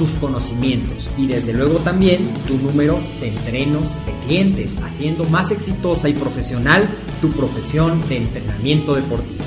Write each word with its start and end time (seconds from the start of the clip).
tus 0.00 0.14
conocimientos 0.14 1.08
y 1.18 1.26
desde 1.26 1.52
luego 1.52 1.78
también 1.80 2.26
tu 2.48 2.56
número 2.56 2.98
de 3.20 3.28
entrenos 3.28 3.96
de 4.06 4.14
clientes, 4.24 4.78
haciendo 4.82 5.24
más 5.24 5.50
exitosa 5.50 6.08
y 6.08 6.14
profesional 6.14 6.88
tu 7.20 7.30
profesión 7.30 8.00
de 8.08 8.16
entrenamiento 8.16 8.94
deportivo. 8.94 9.44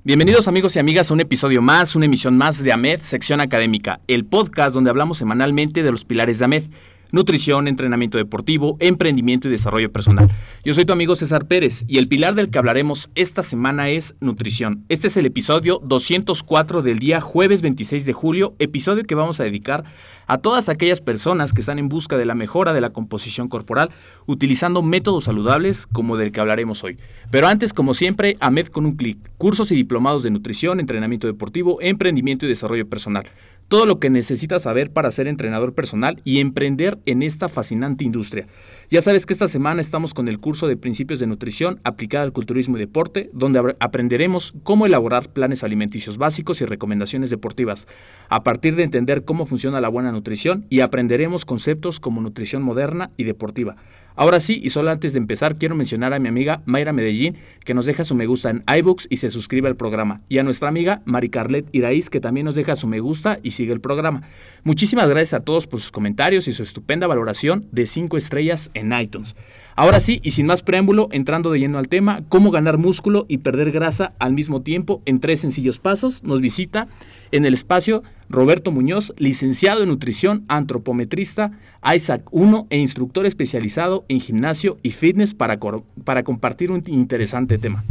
Bienvenidos 0.03 0.48
amigos 0.48 0.77
y 0.77 0.79
amigas 0.79 1.11
a 1.11 1.15
un 1.15 1.20
episodio 1.20 1.61
más, 1.61 1.95
una 1.95 2.06
emisión 2.06 2.34
más 2.39 2.65
de 2.65 2.73
AMED, 2.73 3.03
sección 3.03 3.39
académica, 3.39 4.01
el 4.06 4.25
podcast 4.25 4.73
donde 4.73 4.89
hablamos 4.89 5.19
semanalmente 5.19 5.83
de 5.83 5.91
los 5.91 6.06
pilares 6.06 6.39
de 6.39 6.47
AMED 6.47 6.65
nutrición, 7.12 7.69
entrenamiento 7.69 8.19
deportivo, 8.19 8.77
emprendimiento 8.80 9.48
y 9.48 9.50
desarrollo 9.50 9.92
personal. 9.92 10.30
Yo 10.64 10.75
soy 10.75 10.84
tu 10.84 10.92
amigo 10.92 11.15
César 11.16 11.47
Pérez 11.47 11.84
y 11.88 11.98
el 11.98 12.09
pilar 12.09 12.34
del 12.34 12.50
que 12.50 12.59
hablaremos 12.59 13.10
esta 13.15 13.43
semana 13.43 13.91
es 13.91 14.15
nutrición. 14.21 14.84
Este 14.88 15.09
es 15.09 15.16
el 15.16 15.26
episodio 15.26 15.81
204 15.84 16.82
del 16.82 16.99
día 16.99 17.20
jueves 17.20 17.62
26 17.62 18.04
de 18.06 18.12
julio, 18.12 18.54
episodio 18.59 19.04
que 19.04 19.15
vamos 19.15 19.41
a 19.41 19.44
dedicar 19.44 19.84
a 20.26 20.38
todas 20.38 20.69
aquellas 20.69 21.00
personas 21.00 21.53
que 21.53 21.60
están 21.60 21.81
en 21.81 21.88
busca 21.88 22.16
de 22.16 22.25
la 22.25 22.37
mejora 22.37 22.72
de 22.72 22.81
la 22.81 22.91
composición 22.91 23.49
corporal 23.49 23.91
utilizando 24.26 24.81
métodos 24.81 25.25
saludables 25.25 25.88
como 25.88 26.16
del 26.16 26.31
que 26.31 26.41
hablaremos 26.41 26.84
hoy. 26.84 26.99
Pero 27.32 27.49
antes, 27.49 27.72
como 27.72 27.94
siempre, 27.94 28.37
AMED 28.38 28.69
con 28.69 28.87
un 28.87 28.97
clic, 28.97 29.19
cursos 29.38 29.72
y 29.72 29.75
diplomados 29.75 30.22
de 30.22 30.31
nutrición, 30.31 30.78
entrenamiento 30.78 31.26
deportivo, 31.26 31.78
emprendimiento 31.81 32.47
y 32.47 32.49
desarrollo 32.49 32.88
personal 32.88 33.26
todo 33.70 33.86
lo 33.86 34.00
que 34.00 34.10
necesitas 34.10 34.62
saber 34.62 34.91
para 34.91 35.12
ser 35.12 35.28
entrenador 35.28 35.75
personal 35.75 36.20
y 36.25 36.41
emprender 36.41 36.98
en 37.06 37.22
esta 37.22 37.48
fascinante 37.48 38.03
industria. 38.03 38.48
Ya 38.88 39.00
sabes 39.00 39.26
que 39.26 39.32
esta 39.32 39.47
semana 39.47 39.81
estamos 39.81 40.12
con 40.12 40.26
el 40.26 40.41
curso 40.41 40.66
de 40.66 40.76
principios 40.76 41.20
de 41.20 41.28
nutrición 41.28 41.78
aplicada 41.84 42.25
al 42.25 42.32
culturismo 42.32 42.76
y 42.76 42.81
deporte, 42.81 43.31
donde 43.32 43.76
aprenderemos 43.78 44.54
cómo 44.64 44.86
elaborar 44.86 45.32
planes 45.32 45.62
alimenticios 45.62 46.19
básicos 46.19 46.60
y 46.60 46.64
recomendaciones 46.64 47.31
deportivas, 47.31 47.86
a 48.28 48.42
partir 48.42 48.75
de 48.75 48.82
entender 48.82 49.25
cómo 49.25 49.47
funciona 49.47 49.81
la 49.81 49.88
buena 49.88 50.10
nutrición 50.10 50.66
y 50.69 50.81
aprenderemos 50.81 51.44
conceptos 51.44 52.00
como 52.00 52.20
nutrición 52.20 52.62
moderna 52.62 53.06
y 53.16 53.22
deportiva. 53.22 53.76
Ahora 54.16 54.41
sí, 54.41 54.60
y 54.62 54.71
solo 54.71 54.91
antes 54.91 55.12
de 55.12 55.19
empezar, 55.19 55.56
quiero 55.56 55.75
mencionar 55.75 56.12
a 56.12 56.19
mi 56.19 56.28
amiga 56.28 56.62
Mayra 56.66 56.93
Medellín, 56.93 57.37
que 57.65 57.75
nos 57.75 57.87
deja 57.87 58.04
su 58.04 58.15
me 58.15 58.26
gusta 58.26 58.50
en 58.50 58.65
iBooks 58.66 59.06
y 59.09 59.16
se 59.16 59.31
suscribe 59.31 59.69
al 59.69 59.76
programa, 59.76 60.21
y 60.28 60.38
a 60.38 60.43
nuestra 60.43 60.69
amiga 60.69 61.03
Mari 61.04 61.31
Carlet 61.31 61.66
Iraíz, 61.72 62.10
que 62.10 62.20
también 62.20 62.47
nos 62.47 62.54
deja 62.54 62.76
su 62.76 62.87
me 62.87 63.00
gusta 63.00 63.38
y 63.43 63.53
sigue 63.53 63.72
el 63.72 63.81
programa. 63.81 64.22
Muchísimas 64.65 65.09
gracias 65.09 65.41
a 65.41 65.44
todos 65.44 65.66
por 65.66 65.81
sus 65.81 65.91
comentarios 65.91 66.49
y 66.49 66.53
su 66.53 66.62
estupenda 66.62 67.06
valoración 67.06 67.66
de 67.72 67.87
5 67.87 68.16
estrellas 68.16 68.70
en 68.75 68.93
iTunes. 68.93 69.37
Ahora 69.76 70.00
sí, 70.00 70.20
y 70.22 70.32
sin 70.32 70.47
más 70.47 70.62
preámbulo, 70.62 71.09
entrando 71.10 71.50
de 71.50 71.60
lleno 71.60 71.78
al 71.78 71.88
tema, 71.88 72.22
cómo 72.28 72.50
ganar 72.50 72.76
músculo 72.76 73.25
y 73.28 73.38
perder 73.38 73.70
grasa 73.70 74.12
al 74.19 74.34
mismo 74.34 74.60
tiempo 74.60 75.00
en 75.06 75.20
tres 75.20 75.41
sencillos 75.41 75.78
pasos, 75.78 76.22
nos 76.22 76.43
visita 76.43 76.88
en 77.33 77.45
el 77.45 77.55
espacio 77.55 78.03
Roberto 78.29 78.71
Muñoz, 78.71 79.13
licenciado 79.17 79.83
en 79.83 79.89
nutrición, 79.89 80.45
antropometrista, 80.49 81.53
Isaac 81.95 82.23
1 82.31 82.67
e 82.71 82.79
instructor 82.79 83.27
especializado 83.27 84.05
en 84.09 84.21
gimnasio 84.21 84.79
y 84.83 84.91
fitness 84.93 85.35
para, 85.35 85.59
para 86.05 86.23
compartir 86.23 86.71
un 86.71 86.83
interesante 86.87 87.59
tema. 87.59 87.85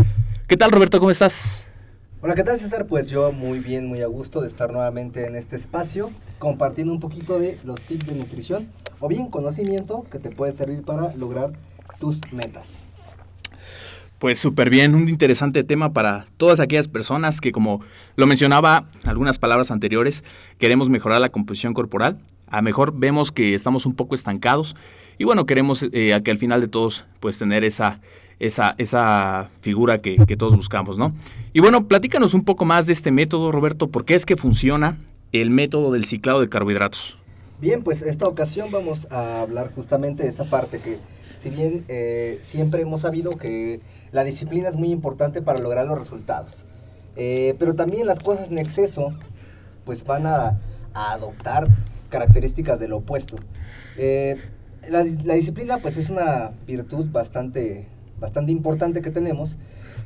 ¿Qué 0.48 0.58
tal 0.58 0.72
Roberto? 0.72 1.00
¿Cómo 1.00 1.12
estás? 1.12 1.66
Hola, 2.22 2.36
¿qué 2.36 2.44
tal 2.44 2.58
César? 2.58 2.88
Pues 2.88 3.10
yo 3.10 3.32
muy 3.32 3.60
bien, 3.60 3.88
muy 3.88 4.02
a 4.02 4.08
gusto 4.08 4.42
de 4.42 4.48
estar 4.48 4.72
nuevamente 4.72 5.26
en 5.26 5.36
este 5.36 5.56
espacio, 5.56 6.12
compartiendo 6.38 6.92
un 6.92 7.00
poquito 7.00 7.40
de 7.40 7.60
los 7.64 7.82
tips 7.82 8.08
de 8.08 8.16
nutrición 8.16 8.68
o 9.00 9.08
bien 9.08 9.28
conocimiento 9.28 10.06
que 10.12 10.20
te 10.20 10.30
puede 10.30 10.52
servir 10.52 10.84
para 10.84 11.16
lograr 11.16 11.54
tus 12.00 12.20
metas. 12.34 12.82
Pues 14.20 14.38
súper 14.38 14.70
bien, 14.70 14.96
un 14.96 15.08
interesante 15.08 15.64
tema 15.64 15.94
para 15.94 16.26
todas 16.36 16.60
aquellas 16.60 16.90
personas 16.90 17.40
que, 17.40 17.54
como 17.54 17.80
lo 18.18 18.28
mencionaba 18.28 18.90
algunas 19.06 19.40
palabras 19.40 19.72
anteriores, 19.72 20.26
queremos 20.58 20.90
mejorar 20.90 21.22
la 21.22 21.30
composición 21.30 21.74
corporal. 21.74 22.18
A 22.48 22.62
mejor 22.62 22.94
vemos 22.94 23.32
que 23.32 23.54
estamos 23.54 23.86
un 23.86 23.96
poco 23.96 24.16
estancados 24.16 24.76
y 25.18 25.24
bueno, 25.24 25.46
queremos 25.46 25.84
eh, 25.84 26.20
que 26.22 26.32
al 26.32 26.38
final 26.38 26.60
de 26.60 26.68
todos 26.68 27.06
pues 27.22 27.38
tener 27.38 27.64
esa, 27.64 28.02
esa, 28.40 28.76
esa 28.78 29.50
figura 29.62 30.02
que, 30.02 30.18
que, 30.28 30.36
todos 30.36 30.54
buscamos, 30.54 30.98
¿no? 30.98 31.14
Y 31.54 31.62
bueno, 31.62 31.88
platícanos 31.88 32.34
un 32.34 32.44
poco 32.44 32.66
más 32.66 32.88
de 32.88 32.94
este 32.94 33.12
método, 33.12 33.54
Roberto, 33.54 33.88
¿por 33.88 34.04
qué 34.04 34.16
es 34.16 34.26
que 34.26 34.36
funciona 34.36 34.98
el 35.32 35.50
método 35.50 35.94
del 35.94 36.04
ciclado 36.04 36.42
de 36.42 36.50
carbohidratos? 36.50 37.18
Bien, 37.62 37.84
pues 37.84 38.02
esta 38.02 38.28
ocasión 38.28 38.70
vamos 38.70 39.08
a 39.12 39.42
hablar 39.42 39.72
justamente 39.74 40.24
de 40.24 40.30
esa 40.30 40.46
parte 40.46 40.80
que 40.80 40.98
si 41.38 41.50
bien 41.50 41.86
eh, 41.88 42.40
siempre 42.42 42.82
hemos 42.82 43.02
sabido 43.02 43.38
que 43.38 43.80
la 44.12 44.24
disciplina 44.24 44.70
es 44.70 44.76
muy 44.76 44.92
importante 44.92 45.42
para 45.42 45.60
lograr 45.60 45.86
los 45.86 45.98
resultados, 45.98 46.66
eh, 47.16 47.56
pero 47.60 47.76
también 47.76 48.08
las 48.08 48.20
cosas 48.20 48.50
en 48.50 48.58
exceso 48.58 49.14
pues 49.86 50.04
van 50.04 50.26
a, 50.26 50.60
adoptar 50.94 51.68
características 52.10 52.80
del 52.80 52.94
opuesto. 52.94 53.38
Eh, 53.98 54.38
la, 54.90 55.04
disciplina 55.04 55.78
pues 55.78 55.98
es 55.98 56.10
una 56.10 56.52
virtud 56.66 57.06
bastante, 57.12 57.88
bastante 58.20 58.52
importante 58.52 59.02
que 59.02 59.12
tenemos, 59.12 59.58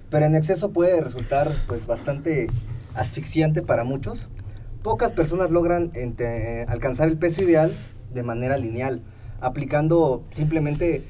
pero 0.09 0.25
en 0.25 0.35
exceso 0.35 0.71
puede 0.71 0.99
resultar 0.99 1.51
pues 1.67 1.87
bastante 1.87 2.47
asfixiante 2.93 3.61
para 3.61 3.83
muchos 3.85 4.29
pocas 4.83 5.13
personas 5.13 5.49
logran 5.49 5.91
alcanzar 6.67 7.07
el 7.07 7.17
peso 7.17 7.43
ideal 7.43 7.73
de 8.13 8.21
manera 8.21 8.57
lineal, 8.57 9.01
aplicando 9.39 10.23
simplemente 10.29 11.07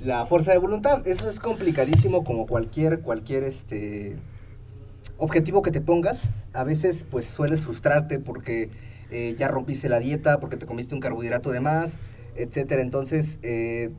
la 0.00 0.26
fuerza 0.26 0.52
de 0.52 0.58
voluntad. 0.58 1.06
Eso 1.06 1.28
es 1.28 1.40
complicadísimo 1.40 2.24
como 2.24 2.46
cualquier, 2.46 3.00
cualquier 3.00 3.44
este, 3.44 4.16
objetivo 5.18 5.62
que 5.62 5.70
te 5.70 5.80
pongas. 5.80 6.30
A 6.52 6.64
veces 6.64 7.06
pues 7.10 7.26
sueles 7.26 7.62
frustrarte 7.62 8.18
porque 8.18 8.70
eh, 9.10 9.34
ya 9.38 9.48
rompiste 9.48 9.88
la 9.88 10.00
dieta, 10.00 10.40
porque 10.40 10.56
te 10.56 10.66
comiste 10.66 10.94
un 10.94 11.00
carbohidrato 11.00 11.50
de 11.50 11.60
más, 11.60 11.94
etcétera. 12.34 12.82
Entonces, 12.82 13.38
eh, 13.42 13.90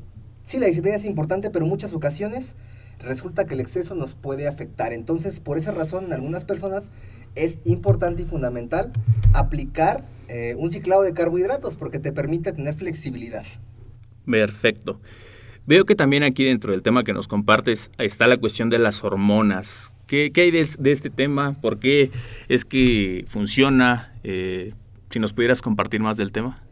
sí, 0.44 0.60
la 0.60 0.68
disciplina 0.68 0.98
es 0.98 1.06
importante, 1.06 1.50
pero 1.50 1.66
en 1.66 1.70
muchas 1.70 1.94
ocasiones 1.94 2.56
resulta 3.00 3.46
que 3.46 3.54
el 3.54 3.60
exceso 3.60 3.96
nos 3.96 4.16
puede 4.16 4.48
afectar. 4.48 4.94
Entonces, 4.94 5.40
por 5.40 5.58
esa 5.58 5.72
razón, 5.72 6.06
en 6.06 6.14
algunas 6.14 6.46
personas 6.46 6.90
es 7.36 7.62
importante 7.66 8.24
y 8.24 8.26
fundamental 8.26 8.92
aplicar 9.34 10.06
eh, 10.28 10.56
un 10.58 10.72
ciclado 10.72 11.04
de 11.04 11.14
carbohidratos 11.14 11.76
porque 11.76 12.00
te 12.00 12.12
permite 12.12 12.52
tener 12.52 12.74
flexibilidad. 12.74 13.46
Perfecto. 14.26 15.00
Veo 15.68 15.84
que 15.84 15.96
también 15.96 16.24
aquí 16.24 16.46
dentro 16.46 16.72
del 16.72 16.82
tema 16.82 17.04
que 17.04 17.12
nos 17.12 17.28
compartes 17.28 17.92
está 17.98 18.26
la 18.28 18.38
cuestión 18.38 18.70
de 18.70 18.80
las 18.80 19.04
hormonas. 19.04 19.94
¿Qué, 20.08 20.32
hay 20.34 20.50
de, 20.50 20.92
este 20.92 21.10
tema? 21.10 21.58
¿Por 21.60 21.78
qué 21.78 22.10
es 22.48 22.64
que 22.64 23.26
funciona? 23.28 24.18
Eh, 24.24 24.74
si 25.10 25.20
nos 25.20 25.34
pudieras 25.34 25.62
compartir 25.62 26.00
más 26.00 26.16
del 26.16 26.32
tema. 26.32 26.64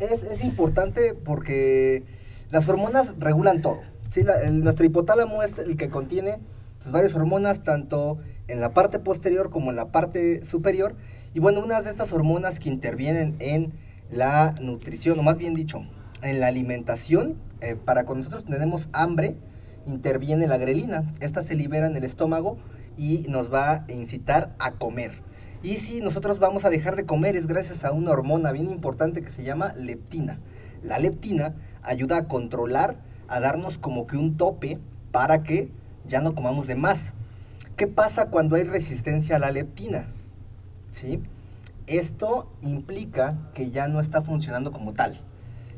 Es, 0.00 0.22
es 0.24 0.44
importante 0.44 1.14
porque 1.14 2.02
las 2.50 2.68
hormonas 2.68 3.14
regulan 3.18 3.62
todo. 3.62 3.80
¿sí? 4.10 4.22
Nuestro 4.50 4.84
hipotálamo 4.84 5.42
es 5.42 5.58
el 5.58 5.78
que 5.78 5.88
contiene 5.88 6.36
pues, 6.78 6.92
varias 6.92 7.14
hormonas, 7.14 7.62
tanto 7.62 8.18
en 8.48 8.60
la 8.60 8.74
parte 8.74 8.98
posterior 8.98 9.48
como 9.48 9.70
en 9.70 9.76
la 9.76 9.92
parte 9.92 10.44
superior. 10.44 10.94
Y 11.32 11.40
bueno, 11.40 11.60
unas 11.64 11.84
de 11.84 11.90
estas 11.90 12.12
hormonas 12.12 12.60
que 12.60 12.68
intervienen 12.68 13.34
en 13.38 13.72
la 14.10 14.54
nutrición, 14.60 15.18
o 15.18 15.22
más 15.22 15.38
bien 15.38 15.54
dicho, 15.54 15.86
en 16.22 16.40
la 16.40 16.46
alimentación, 16.46 17.36
eh, 17.60 17.76
para 17.76 18.04
cuando 18.04 18.24
nosotros 18.24 18.44
tenemos 18.44 18.88
hambre, 18.92 19.36
interviene 19.86 20.46
la 20.46 20.58
grelina. 20.58 21.12
Esta 21.20 21.42
se 21.42 21.54
libera 21.54 21.86
en 21.86 21.96
el 21.96 22.04
estómago 22.04 22.58
y 22.96 23.24
nos 23.28 23.52
va 23.52 23.84
a 23.88 23.92
incitar 23.92 24.54
a 24.58 24.72
comer. 24.72 25.12
Y 25.62 25.76
si 25.76 26.00
nosotros 26.00 26.38
vamos 26.38 26.64
a 26.64 26.70
dejar 26.70 26.96
de 26.96 27.06
comer 27.06 27.36
es 27.36 27.46
gracias 27.46 27.84
a 27.84 27.92
una 27.92 28.10
hormona 28.10 28.52
bien 28.52 28.68
importante 28.68 29.22
que 29.22 29.30
se 29.30 29.44
llama 29.44 29.74
leptina. 29.74 30.40
La 30.82 30.98
leptina 30.98 31.54
ayuda 31.82 32.16
a 32.16 32.28
controlar, 32.28 32.96
a 33.28 33.40
darnos 33.40 33.78
como 33.78 34.06
que 34.06 34.16
un 34.16 34.36
tope 34.36 34.80
para 35.12 35.42
que 35.42 35.70
ya 36.06 36.20
no 36.20 36.34
comamos 36.34 36.66
de 36.66 36.74
más. 36.74 37.14
¿Qué 37.76 37.86
pasa 37.86 38.26
cuando 38.26 38.56
hay 38.56 38.64
resistencia 38.64 39.36
a 39.36 39.38
la 39.38 39.52
leptina? 39.52 40.06
¿Sí? 40.90 41.22
Esto 41.86 42.52
implica 42.60 43.38
que 43.54 43.70
ya 43.70 43.88
no 43.88 44.00
está 44.00 44.22
funcionando 44.22 44.72
como 44.72 44.92
tal. 44.92 45.20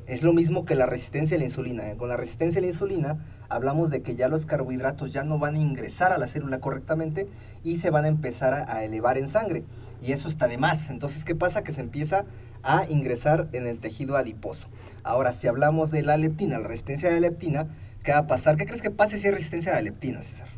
Es 0.07 0.23
lo 0.23 0.33
mismo 0.33 0.65
que 0.65 0.75
la 0.75 0.87
resistencia 0.87 1.37
a 1.37 1.39
la 1.39 1.47
insulina. 1.47 1.91
¿eh? 1.91 1.97
Con 1.97 2.09
la 2.09 2.17
resistencia 2.17 2.59
a 2.59 2.63
la 2.63 2.69
insulina 2.69 3.19
hablamos 3.49 3.91
de 3.91 4.03
que 4.03 4.17
ya 4.17 4.29
los 4.29 4.47
carbohidratos 4.47 5.13
ya 5.13 5.25
no 5.25 5.39
van 5.39 5.57
a 5.57 5.59
ingresar 5.59 6.13
a 6.13 6.19
la 6.19 6.27
célula 6.27 6.61
correctamente 6.61 7.29
y 7.63 7.77
se 7.77 7.91
van 7.91 8.05
a 8.05 8.09
empezar 8.09 8.53
a, 8.55 8.75
a 8.75 8.85
elevar 8.85 9.17
en 9.19 9.29
sangre. 9.29 9.65
Y 10.03 10.13
eso 10.13 10.29
está 10.29 10.49
de 10.49 10.59
más. 10.59 10.91
Entonces, 10.91 11.25
¿qué 11.25 11.35
pasa? 11.35 11.65
Que 11.65 11.73
se 11.73 11.81
empieza 11.81 12.27
a 12.63 12.87
ingresar 12.89 13.49
en 13.53 13.67
el 13.67 13.79
tejido 13.79 14.17
adiposo. 14.17 14.69
Ahora, 15.03 15.33
si 15.33 15.47
hablamos 15.47 15.91
de 15.91 16.03
la 16.03 16.17
leptina, 16.17 16.59
la 16.59 16.69
resistencia 16.69 17.09
a 17.09 17.13
la 17.13 17.21
leptina, 17.21 17.69
¿qué 18.03 18.13
va 18.13 18.19
a 18.19 18.27
pasar? 18.27 18.57
¿Qué 18.57 18.67
crees 18.67 18.83
que 18.83 18.91
pase 18.91 19.19
si 19.19 19.29
hay 19.29 19.35
resistencia 19.35 19.73
a 19.73 19.77
la 19.77 19.83
leptina, 19.83 20.23
César? 20.23 20.49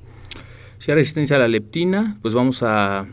Si 0.78 0.90
hay 0.90 0.96
resistencia 0.96 1.36
a 1.36 1.38
la 1.38 1.48
leptina, 1.48 2.18
pues 2.22 2.34
vamos 2.34 2.62
a 2.62 3.06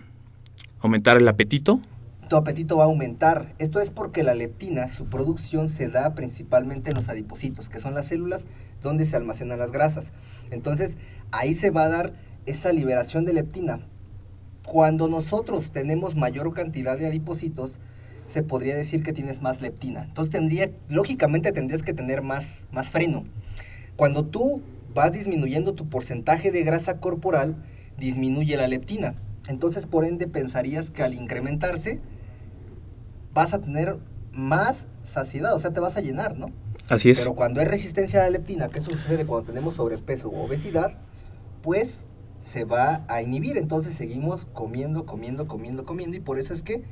aumentar 0.80 1.18
el 1.18 1.28
apetito. 1.28 1.80
Tu 2.30 2.36
apetito 2.36 2.78
va 2.78 2.84
a 2.84 2.88
aumentar. 2.88 3.54
Esto 3.60 3.80
es 3.80 3.92
porque 3.92 4.24
la 4.24 4.34
leptina, 4.34 4.88
su 4.88 5.06
producción 5.06 5.70
se 5.70 5.88
da 5.88 6.16
principalmente 6.16 6.92
en 6.92 6.96
los 6.96 7.10
adipocitos, 7.10 7.70
que 7.70 7.80
son 7.80 7.94
las 7.94 8.08
células 8.08 8.46
donde 8.82 9.06
se 9.06 9.16
almacenan 9.16 9.60
las 9.60 9.72
grasas. 9.72 10.12
Entonces, 10.52 10.98
ahí 11.32 11.54
se 11.54 11.70
va 11.70 11.86
a 11.86 11.90
dar 11.90 12.14
esa 12.46 12.72
liberación 12.72 13.26
de 13.26 13.34
leptina. 13.34 13.80
Cuando 14.66 15.08
nosotros 15.08 15.72
tenemos 15.72 16.16
mayor 16.16 16.54
cantidad 16.54 16.98
de 16.98 17.08
adipocitos, 17.08 17.80
se 18.28 18.44
podría 18.44 18.76
decir 18.76 19.04
que 19.04 19.14
tienes 19.14 19.42
más 19.42 19.62
leptina. 19.62 20.04
Entonces, 20.04 20.32
tendría, 20.32 20.72
lógicamente 20.90 21.52
tendrías 21.52 21.84
que 21.84 21.94
tener 21.94 22.22
más, 22.22 22.66
más 22.72 22.90
freno. 22.90 23.26
Cuando 23.96 24.26
tú 24.26 24.62
vas 24.94 25.12
disminuyendo 25.12 25.74
tu 25.74 25.90
porcentaje 25.90 26.52
de 26.52 26.64
grasa 26.64 27.00
corporal, 27.00 27.56
disminuye 27.98 28.58
la 28.58 28.68
leptina. 28.68 29.16
Entonces, 29.48 29.86
por 29.86 30.06
ende, 30.06 30.28
pensarías 30.28 30.90
que 30.90 31.04
al 31.04 31.14
incrementarse, 31.14 32.00
vas 33.34 33.54
a 33.54 33.60
tener 33.60 33.98
más 34.32 34.88
saciedad, 35.02 35.54
o 35.54 35.60
sea, 35.60 35.72
te 35.72 35.80
vas 35.80 35.98
a 35.98 36.02
llenar, 36.02 36.38
¿no? 36.38 36.48
Así 36.90 37.10
es. 37.10 37.20
Pero 37.20 37.36
cuando 37.36 37.60
hay 37.60 37.68
resistencia 37.68 38.22
a 38.22 38.24
la 38.24 38.30
leptina, 38.30 38.70
que 38.70 38.80
eso 38.80 38.92
sucede 38.92 39.26
cuando 39.26 39.48
tenemos 39.48 39.76
sobrepeso 39.76 40.30
u 40.30 40.42
obesidad, 40.42 40.98
pues 41.62 42.02
se 42.42 42.66
va 42.66 43.04
a 43.08 43.22
inhibir. 43.22 43.58
Entonces 43.58 43.94
seguimos 43.94 44.48
comiendo, 44.54 45.06
comiendo, 45.06 45.48
comiendo, 45.48 45.86
comiendo 45.86 46.18
y 46.18 46.20
por 46.20 46.40
eso 46.40 46.54
es 46.54 46.64
que 46.64 46.84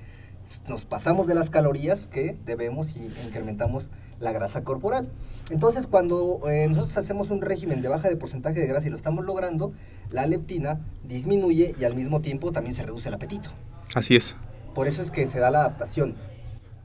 nos 0.67 0.85
pasamos 0.85 1.27
de 1.27 1.35
las 1.35 1.49
calorías 1.49 2.07
que 2.07 2.35
debemos 2.45 2.95
y 2.95 3.05
incrementamos 3.25 3.91
la 4.19 4.31
grasa 4.31 4.63
corporal. 4.63 5.09
Entonces 5.49 5.87
cuando 5.87 6.41
eh, 6.49 6.67
nosotros 6.67 6.97
hacemos 6.97 7.29
un 7.29 7.41
régimen 7.41 7.81
de 7.81 7.89
baja 7.89 8.09
de 8.09 8.15
porcentaje 8.15 8.59
de 8.59 8.67
grasa 8.67 8.87
y 8.87 8.89
lo 8.89 8.95
estamos 8.95 9.25
logrando, 9.25 9.73
la 10.09 10.25
leptina 10.25 10.79
disminuye 11.03 11.75
y 11.79 11.83
al 11.83 11.95
mismo 11.95 12.21
tiempo 12.21 12.51
también 12.51 12.75
se 12.75 12.83
reduce 12.83 13.09
el 13.09 13.15
apetito. 13.15 13.49
Así 13.93 14.15
es. 14.15 14.35
Por 14.73 14.87
eso 14.87 15.01
es 15.01 15.11
que 15.11 15.25
se 15.27 15.39
da 15.39 15.51
la 15.51 15.59
adaptación. 15.59 16.15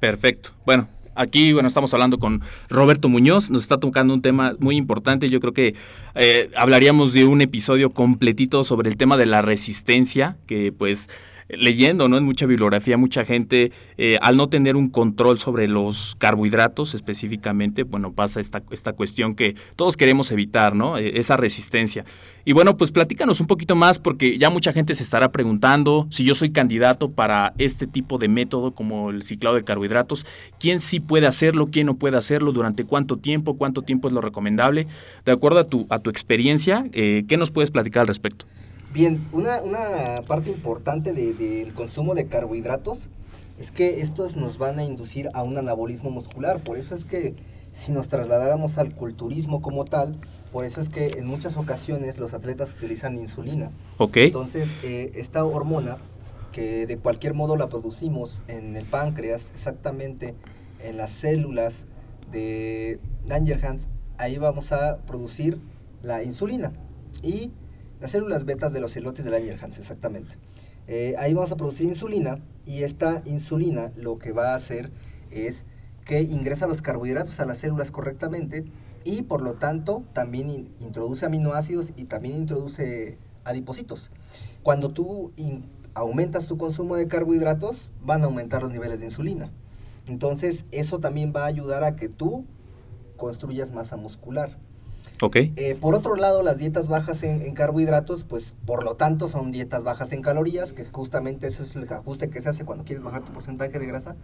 Perfecto. 0.00 0.50
Bueno, 0.64 0.88
aquí 1.14 1.52
bueno 1.52 1.68
estamos 1.68 1.92
hablando 1.94 2.18
con 2.18 2.42
Roberto 2.68 3.08
Muñoz, 3.08 3.50
nos 3.50 3.62
está 3.62 3.78
tocando 3.78 4.14
un 4.14 4.22
tema 4.22 4.54
muy 4.58 4.76
importante. 4.76 5.28
Yo 5.28 5.40
creo 5.40 5.52
que 5.52 5.74
eh, 6.14 6.50
hablaríamos 6.56 7.12
de 7.12 7.24
un 7.24 7.40
episodio 7.40 7.90
completito 7.90 8.62
sobre 8.62 8.90
el 8.90 8.96
tema 8.96 9.16
de 9.16 9.26
la 9.26 9.42
resistencia, 9.42 10.36
que 10.46 10.72
pues 10.72 11.08
leyendo 11.48 12.08
¿no? 12.08 12.16
en 12.16 12.24
mucha 12.24 12.46
bibliografía, 12.46 12.96
mucha 12.96 13.24
gente, 13.24 13.72
eh, 13.98 14.18
al 14.20 14.36
no 14.36 14.48
tener 14.48 14.76
un 14.76 14.88
control 14.88 15.38
sobre 15.38 15.68
los 15.68 16.16
carbohidratos 16.18 16.94
específicamente, 16.94 17.84
bueno, 17.84 18.12
pasa 18.12 18.40
esta, 18.40 18.62
esta 18.70 18.92
cuestión 18.92 19.34
que 19.34 19.56
todos 19.76 19.96
queremos 19.96 20.30
evitar, 20.32 20.74
¿no? 20.74 20.98
Eh, 20.98 21.18
esa 21.18 21.36
resistencia. 21.36 22.04
Y 22.44 22.52
bueno, 22.52 22.76
pues 22.76 22.92
platícanos 22.92 23.40
un 23.40 23.48
poquito 23.48 23.74
más, 23.74 23.98
porque 23.98 24.38
ya 24.38 24.50
mucha 24.50 24.72
gente 24.72 24.94
se 24.94 25.02
estará 25.02 25.32
preguntando 25.32 26.06
si 26.10 26.24
yo 26.24 26.34
soy 26.34 26.50
candidato 26.50 27.10
para 27.10 27.52
este 27.58 27.86
tipo 27.86 28.18
de 28.18 28.28
método 28.28 28.72
como 28.72 29.10
el 29.10 29.22
ciclado 29.22 29.56
de 29.56 29.64
carbohidratos, 29.64 30.26
quién 30.60 30.78
sí 30.78 31.00
puede 31.00 31.26
hacerlo, 31.26 31.66
quién 31.66 31.86
no 31.86 31.96
puede 31.96 32.16
hacerlo, 32.16 32.52
durante 32.52 32.84
cuánto 32.84 33.16
tiempo, 33.16 33.56
cuánto 33.56 33.82
tiempo 33.82 34.08
es 34.08 34.14
lo 34.14 34.20
recomendable. 34.20 34.86
De 35.24 35.32
acuerdo 35.32 35.58
a 35.58 35.64
tu, 35.64 35.86
a 35.90 35.98
tu 35.98 36.10
experiencia, 36.10 36.86
eh, 36.92 37.24
¿qué 37.28 37.36
nos 37.36 37.50
puedes 37.50 37.70
platicar 37.70 38.02
al 38.02 38.08
respecto? 38.08 38.46
Bien, 38.96 39.22
una, 39.32 39.60
una 39.60 40.22
parte 40.26 40.48
importante 40.48 41.12
de- 41.12 41.34
del 41.34 41.74
consumo 41.74 42.14
de 42.14 42.28
carbohidratos 42.28 43.10
es 43.58 43.70
que 43.70 44.00
estos 44.00 44.36
nos 44.36 44.56
van 44.56 44.78
a 44.78 44.84
inducir 44.84 45.28
a 45.34 45.42
un 45.42 45.58
anabolismo 45.58 46.08
muscular. 46.08 46.60
Por 46.60 46.78
eso 46.78 46.94
es 46.94 47.04
que 47.04 47.34
si 47.72 47.92
nos 47.92 48.08
trasladáramos 48.08 48.78
al 48.78 48.94
culturismo 48.94 49.60
como 49.60 49.84
tal, 49.84 50.16
por 50.50 50.64
eso 50.64 50.80
es 50.80 50.88
que 50.88 51.08
en 51.18 51.26
muchas 51.26 51.58
ocasiones 51.58 52.16
los 52.16 52.32
atletas 52.32 52.72
utilizan 52.72 53.18
insulina. 53.18 53.70
¿Ok? 53.98 54.16
Entonces, 54.16 54.66
eh, 54.82 55.12
esta 55.16 55.44
hormona, 55.44 55.98
que 56.52 56.86
de 56.86 56.96
cualquier 56.96 57.34
modo 57.34 57.56
la 57.58 57.68
producimos 57.68 58.40
en 58.48 58.76
el 58.76 58.86
páncreas, 58.86 59.50
exactamente 59.52 60.34
en 60.82 60.96
las 60.96 61.10
células 61.10 61.84
de 62.32 62.98
Langerhans, 63.26 63.88
ahí 64.16 64.38
vamos 64.38 64.72
a 64.72 64.96
producir 65.06 65.58
la 66.02 66.22
insulina. 66.24 66.72
Y 67.22 67.50
las 68.00 68.10
células 68.10 68.44
betas 68.44 68.72
de 68.72 68.80
los 68.80 68.96
elotes 68.96 69.24
de 69.24 69.30
Langerhans, 69.30 69.78
exactamente. 69.78 70.36
Eh, 70.88 71.14
ahí 71.18 71.34
vamos 71.34 71.50
a 71.50 71.56
producir 71.56 71.86
insulina 71.88 72.38
y 72.64 72.82
esta 72.82 73.22
insulina 73.24 73.90
lo 73.96 74.18
que 74.18 74.32
va 74.32 74.52
a 74.52 74.54
hacer 74.54 74.90
es 75.30 75.66
que 76.04 76.22
ingresa 76.22 76.66
los 76.68 76.82
carbohidratos 76.82 77.40
a 77.40 77.46
las 77.46 77.58
células 77.58 77.90
correctamente 77.90 78.64
y 79.04 79.22
por 79.22 79.42
lo 79.42 79.54
tanto 79.54 80.04
también 80.12 80.48
in- 80.48 80.68
introduce 80.80 81.26
aminoácidos 81.26 81.92
y 81.96 82.04
también 82.04 82.36
introduce 82.36 83.18
adipocitos. 83.44 84.10
Cuando 84.62 84.90
tú 84.90 85.32
aumentas 85.94 86.46
tu 86.46 86.58
consumo 86.58 86.96
de 86.96 87.08
carbohidratos, 87.08 87.90
van 88.04 88.22
a 88.22 88.26
aumentar 88.26 88.62
los 88.62 88.70
niveles 88.70 89.00
de 89.00 89.06
insulina. 89.06 89.50
Entonces 90.06 90.66
eso 90.70 91.00
también 91.00 91.32
va 91.34 91.42
a 91.44 91.46
ayudar 91.46 91.82
a 91.82 91.96
que 91.96 92.08
tú 92.08 92.44
construyas 93.16 93.72
masa 93.72 93.96
muscular. 93.96 94.58
Eh, 95.56 95.76
por 95.80 95.94
otro 95.94 96.16
lado, 96.16 96.42
las 96.42 96.58
dietas 96.58 96.88
bajas 96.88 97.22
en, 97.22 97.42
en 97.42 97.54
carbohidratos, 97.54 98.24
pues 98.24 98.54
por 98.66 98.84
lo 98.84 98.96
tanto 98.96 99.28
son 99.28 99.50
dietas 99.52 99.84
bajas 99.84 100.12
en 100.12 100.22
calorías, 100.22 100.72
que 100.72 100.84
justamente 100.84 101.46
eso 101.46 101.62
es 101.62 101.74
el 101.76 101.90
ajuste 101.90 102.28
que 102.28 102.40
se 102.40 102.50
hace 102.50 102.64
cuando 102.64 102.84
quieres 102.84 103.02
bajar 103.02 103.24
tu 103.24 103.32
porcentaje 103.32 103.78
de 103.78 103.86
grasa, 103.86 104.16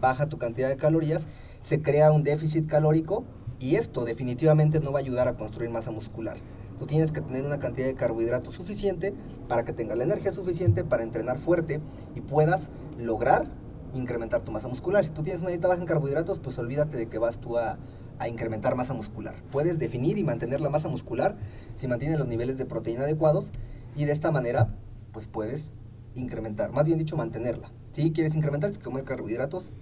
baja 0.00 0.26
tu 0.26 0.38
cantidad 0.38 0.68
de 0.68 0.76
calorías, 0.76 1.26
se 1.62 1.82
crea 1.82 2.12
un 2.12 2.22
déficit 2.22 2.66
calórico 2.68 3.24
y 3.58 3.76
esto 3.76 4.04
definitivamente 4.04 4.80
no 4.80 4.92
va 4.92 5.00
a 5.00 5.02
ayudar 5.02 5.28
a 5.28 5.34
construir 5.34 5.70
masa 5.70 5.90
muscular. 5.90 6.36
Tú 6.78 6.86
tienes 6.86 7.10
que 7.10 7.22
tener 7.22 7.44
una 7.44 7.58
cantidad 7.58 7.86
de 7.86 7.94
carbohidratos 7.94 8.54
suficiente 8.54 9.14
para 9.48 9.64
que 9.64 9.72
tengas 9.72 9.96
la 9.96 10.04
energía 10.04 10.30
suficiente 10.30 10.84
para 10.84 11.02
entrenar 11.02 11.38
fuerte 11.38 11.80
y 12.14 12.20
puedas 12.20 12.68
lograr 12.98 13.46
incrementar 13.94 14.42
tu 14.42 14.52
masa 14.52 14.68
muscular. 14.68 15.04
Si 15.04 15.10
tú 15.10 15.22
tienes 15.22 15.40
una 15.40 15.50
dieta 15.50 15.68
baja 15.68 15.80
en 15.80 15.86
carbohidratos, 15.86 16.38
pues 16.38 16.58
olvídate 16.58 16.98
de 16.98 17.06
que 17.06 17.18
vas 17.18 17.38
tú 17.38 17.56
a, 17.56 17.78
a 18.18 18.28
incrementar 18.28 18.74
masa 18.76 18.94
muscular. 18.94 19.34
Puedes 19.50 19.78
definir 19.78 20.18
y 20.18 20.24
mantener 20.24 20.60
la 20.60 20.70
masa 20.70 20.88
muscular 20.88 21.36
si 21.76 21.86
mantienes 21.86 22.18
los 22.18 22.28
niveles 22.28 22.58
de 22.58 22.64
proteína 22.64 23.02
adecuados 23.02 23.50
y 23.96 24.04
de 24.04 24.12
esta 24.12 24.30
manera, 24.30 24.74
pues 25.12 25.28
puedes 25.28 25.72
incrementar, 26.14 26.72
más 26.72 26.86
bien 26.86 26.98
dicho, 26.98 27.16
mantenerla. 27.16 27.70
Si 27.92 28.12
quieres 28.12 28.34
incrementar, 28.34 28.70
tienes 28.70 28.78
que 28.78 28.84
comer 28.84 29.04
carbohidratos 29.04 29.72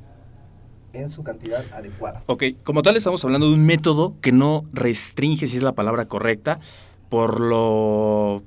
en 0.92 1.08
su 1.08 1.22
cantidad 1.22 1.64
adecuada. 1.72 2.22
Ok, 2.26 2.44
como 2.62 2.82
tal 2.82 2.96
estamos 2.96 3.24
hablando 3.24 3.48
de 3.48 3.54
un 3.54 3.66
método 3.66 4.14
que 4.20 4.32
no 4.32 4.64
restringe, 4.72 5.46
si 5.48 5.56
es 5.56 5.62
la 5.62 5.72
palabra 5.72 6.06
correcta, 6.06 6.60
por 7.08 7.40
lo 7.40 8.42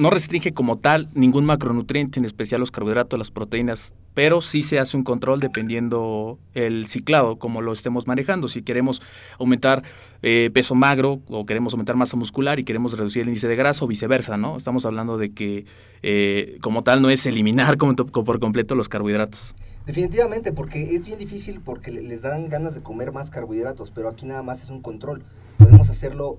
no 0.00 0.10
restringe 0.10 0.52
como 0.52 0.78
tal 0.78 1.08
ningún 1.14 1.44
macronutriente, 1.44 2.18
en 2.18 2.24
especial 2.24 2.60
los 2.60 2.70
carbohidratos, 2.70 3.18
las 3.18 3.30
proteínas, 3.30 3.92
pero 4.14 4.40
sí 4.40 4.62
se 4.62 4.78
hace 4.80 4.96
un 4.96 5.04
control 5.04 5.38
dependiendo 5.40 6.38
el 6.54 6.86
ciclado, 6.86 7.36
como 7.38 7.60
lo 7.62 7.72
estemos 7.72 8.06
manejando. 8.06 8.48
Si 8.48 8.62
queremos 8.62 9.02
aumentar 9.38 9.82
eh, 10.22 10.50
peso 10.52 10.74
magro 10.74 11.20
o 11.28 11.46
queremos 11.46 11.74
aumentar 11.74 11.94
masa 11.96 12.16
muscular 12.16 12.58
y 12.58 12.64
queremos 12.64 12.96
reducir 12.96 13.22
el 13.22 13.28
índice 13.28 13.46
de 13.46 13.56
grasa 13.56 13.84
o 13.84 13.88
viceversa, 13.88 14.36
¿no? 14.36 14.56
Estamos 14.56 14.84
hablando 14.84 15.16
de 15.18 15.32
que 15.32 15.64
eh, 16.02 16.58
como 16.60 16.82
tal 16.82 17.02
no 17.02 17.10
es 17.10 17.24
eliminar 17.26 17.76
por 18.24 18.40
completo 18.40 18.74
los 18.74 18.88
carbohidratos. 18.88 19.54
Definitivamente, 19.86 20.52
porque 20.52 20.94
es 20.94 21.06
bien 21.06 21.18
difícil 21.18 21.60
porque 21.60 21.90
le- 21.90 22.02
les 22.02 22.22
dan 22.22 22.48
ganas 22.48 22.74
de 22.74 22.82
comer 22.82 23.12
más 23.12 23.30
carbohidratos, 23.30 23.90
pero 23.90 24.08
aquí 24.08 24.26
nada 24.26 24.42
más 24.42 24.62
es 24.62 24.70
un 24.70 24.82
control. 24.82 25.22
Podemos 25.58 25.88
hacerlo, 25.90 26.38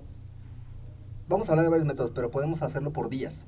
vamos 1.31 1.49
a 1.49 1.53
hablar 1.53 1.65
de 1.65 1.69
varios 1.69 1.87
métodos, 1.87 2.11
pero 2.13 2.29
podemos 2.29 2.61
hacerlo 2.61 2.91
por 2.91 3.09
días. 3.09 3.45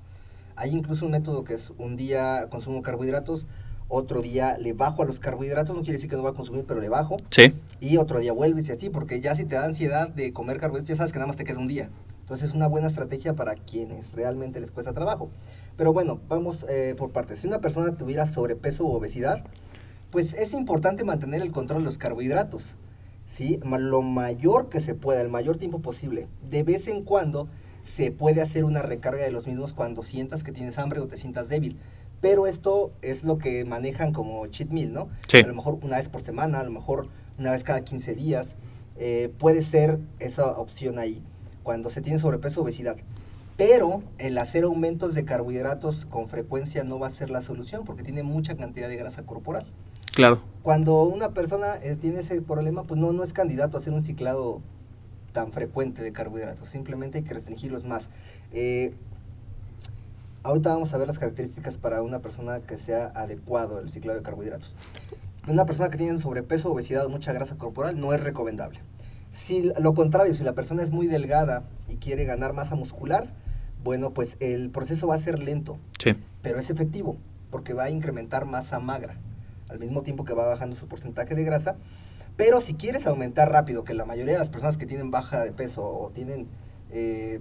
Hay 0.56 0.72
incluso 0.72 1.06
un 1.06 1.12
método 1.12 1.44
que 1.44 1.54
es 1.54 1.72
un 1.78 1.96
día 1.98 2.48
consumo 2.50 2.82
carbohidratos, 2.82 3.48
otro 3.88 4.22
día 4.22 4.58
le 4.58 4.74
bajo 4.74 5.04
a 5.04 5.06
los 5.06 5.20
carbohidratos, 5.20 5.76
no 5.76 5.82
quiere 5.82 5.98
decir 5.98 6.10
que 6.10 6.16
no 6.16 6.24
va 6.24 6.30
a 6.32 6.34
consumir, 6.34 6.66
pero 6.66 6.80
le 6.80 6.90
bajo, 6.90 7.18
Sí. 7.30 7.54
y 7.80 7.98
otro 7.98 8.20
día 8.20 8.32
vuelves 8.34 8.70
y 8.70 8.72
así, 8.72 8.90
porque 8.90 9.20
ya 9.20 9.36
si 9.36 9.46
te 9.46 9.56
da 9.56 9.66
ansiedad 9.66 10.10
de 10.10 10.32
comer 10.34 10.60
carbohidratos, 10.60 10.90
ya 10.90 10.96
sabes 10.96 11.12
que 11.12 11.20
nada 11.20 11.28
más 11.28 11.36
te 11.36 11.44
queda 11.44 11.60
un 11.60 11.68
día. 11.68 11.90
Entonces 12.22 12.50
es 12.50 12.56
una 12.56 12.68
buena 12.68 12.88
estrategia 12.88 13.34
para 13.34 13.56
quienes 13.56 14.14
realmente 14.14 14.60
les 14.62 14.72
cuesta 14.72 14.94
trabajo. 14.94 15.30
Pero 15.76 15.92
bueno, 15.92 16.22
vamos 16.30 16.66
eh, 16.70 16.96
por 16.98 17.12
partes. 17.12 17.40
Si 17.40 17.48
una 17.48 17.60
persona 17.60 17.98
tuviera 17.98 18.26
sobrepeso 18.26 18.86
o 18.86 18.96
obesidad, 18.98 19.44
pues 20.10 20.34
es 20.34 20.54
importante 20.54 21.04
mantener 21.04 21.42
el 21.42 21.52
control 21.52 21.82
de 21.82 21.86
los 21.86 21.98
carbohidratos. 21.98 22.76
¿sí? 23.26 23.60
Lo 23.66 24.02
mayor 24.02 24.70
que 24.70 24.80
se 24.80 24.96
pueda, 24.96 25.22
el 25.22 25.30
mayor 25.30 25.58
tiempo 25.58 25.80
posible. 25.80 26.28
De 26.50 26.64
vez 26.64 26.88
en 26.88 27.04
cuando 27.04 27.50
se 27.84 28.12
puede 28.12 28.42
hacer 28.42 28.64
una 28.66 28.82
recarga 28.82 29.24
de 29.24 29.32
los 29.32 29.48
mismos 29.48 29.74
cuando 29.74 30.04
sientas 30.04 30.44
que 30.44 30.52
tienes 30.52 30.78
hambre 30.80 31.00
o 31.00 31.08
te 31.08 31.18
sientas 31.18 31.50
débil. 31.50 31.78
Pero 32.22 32.48
esto 32.48 32.92
es 33.02 33.24
lo 33.24 33.38
que 33.38 33.66
manejan 33.66 34.14
como 34.14 34.48
cheat 34.48 34.70
meal, 34.70 34.94
¿no? 34.94 35.10
Sí. 35.28 35.38
A 35.38 35.48
lo 35.48 35.54
mejor 35.54 35.78
una 35.82 35.98
vez 35.98 36.08
por 36.08 36.22
semana, 36.22 36.60
a 36.60 36.64
lo 36.64 36.72
mejor 36.72 37.08
una 37.38 37.52
vez 37.52 37.64
cada 37.64 37.82
15 37.82 38.16
días. 38.16 38.56
eh, 38.96 39.32
puede 39.40 39.62
ser 39.62 40.00
esa 40.20 40.52
opción 40.52 41.00
ahí, 41.00 41.22
cuando 41.64 41.90
se 41.90 42.02
tiene 42.02 42.20
sobrepeso 42.20 42.60
o 42.62 42.64
obesidad. 42.64 42.96
Pero 43.58 44.04
el 44.18 44.38
hacer 44.38 44.64
aumentos 44.64 45.14
de 45.14 45.26
carbohidratos 45.26 46.06
con 46.06 46.28
frecuencia 46.28 46.84
no 46.84 47.00
va 47.00 47.08
a 47.08 47.10
ser 47.10 47.30
la 47.30 47.42
solución 47.42 47.86
porque 47.86 48.04
tiene 48.04 48.24
mucha 48.24 48.56
cantidad 48.56 48.88
de 48.90 48.96
grasa 48.96 49.24
corporal. 49.24 49.66
Claro. 50.14 50.42
Cuando 50.62 51.04
una 51.04 51.30
persona 51.30 51.76
eh, 51.82 51.96
tiene 52.00 52.20
ese 52.20 52.42
problema, 52.42 52.84
pues 52.84 53.00
no, 53.00 53.12
no 53.14 53.24
es 53.24 53.34
candidato 53.34 53.78
a 53.78 53.80
hacer 53.80 53.94
un 53.94 54.02
ciclado 54.02 54.62
tan 55.34 55.52
frecuente 55.52 56.02
de 56.02 56.14
carbohidratos. 56.14 56.70
Simplemente 56.70 57.18
hay 57.18 57.24
que 57.24 57.34
restringirlos 57.34 57.84
más. 57.84 58.10
Eh, 58.54 58.94
ahorita 60.44 60.74
vamos 60.74 60.94
a 60.94 60.98
ver 60.98 61.08
las 61.08 61.20
características 61.20 61.78
para 61.78 62.02
una 62.02 62.20
persona 62.20 62.60
que 62.62 62.78
sea 62.78 63.08
adecuado 63.16 63.80
el 63.80 63.90
ciclado 63.92 64.18
de 64.20 64.24
carbohidratos. 64.24 64.78
Una 65.48 65.66
persona 65.66 65.90
que 65.90 65.98
tiene 65.98 66.18
sobrepeso, 66.20 66.72
obesidad 66.72 67.06
o 67.06 67.10
mucha 67.10 67.34
grasa 67.34 67.58
corporal 67.58 68.00
no 68.00 68.14
es 68.14 68.22
recomendable. 68.22 68.80
Si 69.32 69.72
lo 69.80 69.94
contrario, 69.94 70.34
si 70.36 70.44
la 70.44 70.54
persona 70.54 70.84
es 70.84 70.92
muy 70.92 71.08
delgada 71.08 71.64
y 71.90 71.96
quiere 71.98 72.24
ganar 72.24 72.54
masa 72.54 72.76
muscular, 72.76 73.28
bueno, 73.84 74.12
pues 74.12 74.38
el 74.40 74.70
proceso 74.70 75.08
va 75.08 75.16
a 75.16 75.18
ser 75.18 75.40
lento 75.40 75.78
Sí. 76.02 76.16
pero 76.42 76.60
es 76.60 76.70
efectivo 76.70 77.18
porque 77.50 77.74
va 77.74 77.84
a 77.86 77.90
incrementar 77.90 78.46
masa 78.46 78.80
magra 78.80 79.16
al 79.70 79.80
mismo 79.80 80.04
tiempo 80.04 80.24
que 80.24 80.34
va 80.34 80.46
bajando 80.46 80.76
su 80.76 80.88
porcentaje 80.88 81.36
de 81.36 81.44
grasa. 81.44 81.76
Pero 82.36 82.62
si 82.62 82.74
quieres 82.74 83.06
aumentar 83.06 83.52
rápido, 83.52 83.84
que 83.84 83.94
la 83.94 84.06
mayoría 84.06 84.34
de 84.34 84.40
las 84.40 84.50
personas 84.50 84.78
que 84.78 84.86
tienen 84.86 85.12
baja 85.12 85.44
de 85.44 85.52
peso 85.52 85.84
o 85.84 86.10
tienen, 86.14 86.48
eh, 86.92 87.40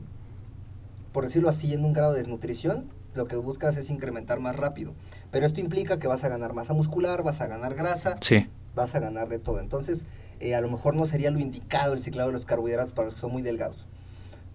por 1.12 1.24
decirlo 1.24 1.48
así, 1.48 1.72
en 1.72 1.84
un 1.84 1.92
grado 1.92 2.12
de 2.12 2.18
desnutrición, 2.18 2.86
lo 3.14 3.26
que 3.26 3.36
buscas 3.36 3.76
es 3.76 3.90
incrementar 3.90 4.40
más 4.40 4.56
rápido. 4.56 4.94
Pero 5.30 5.46
esto 5.46 5.60
implica 5.60 5.98
que 5.98 6.06
vas 6.08 6.24
a 6.24 6.28
ganar 6.28 6.52
masa 6.52 6.72
muscular, 6.74 7.22
vas 7.22 7.40
a 7.40 7.46
ganar 7.46 7.74
grasa, 7.74 8.16
Sí. 8.20 8.48
vas 8.74 8.94
a 8.94 9.00
ganar 9.00 9.28
de 9.28 9.38
todo. 9.38 9.60
Entonces, 9.60 10.04
eh, 10.40 10.54
a 10.54 10.60
lo 10.60 10.68
mejor 10.70 10.94
no 10.94 11.06
sería 11.06 11.30
lo 11.30 11.38
indicado 11.38 11.92
el 11.94 12.00
ciclado 12.00 12.28
de 12.28 12.34
los 12.34 12.44
carbohidratos 12.46 12.92
para 12.92 13.06
los 13.06 13.14
que 13.14 13.20
son 13.20 13.32
muy 13.32 13.42
delgados. 13.42 13.86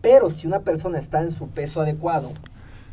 Pero 0.01 0.29
si 0.29 0.47
una 0.47 0.59
persona 0.61 0.99
está 0.99 1.21
en 1.21 1.31
su 1.31 1.49
peso 1.49 1.81
adecuado, 1.81 2.31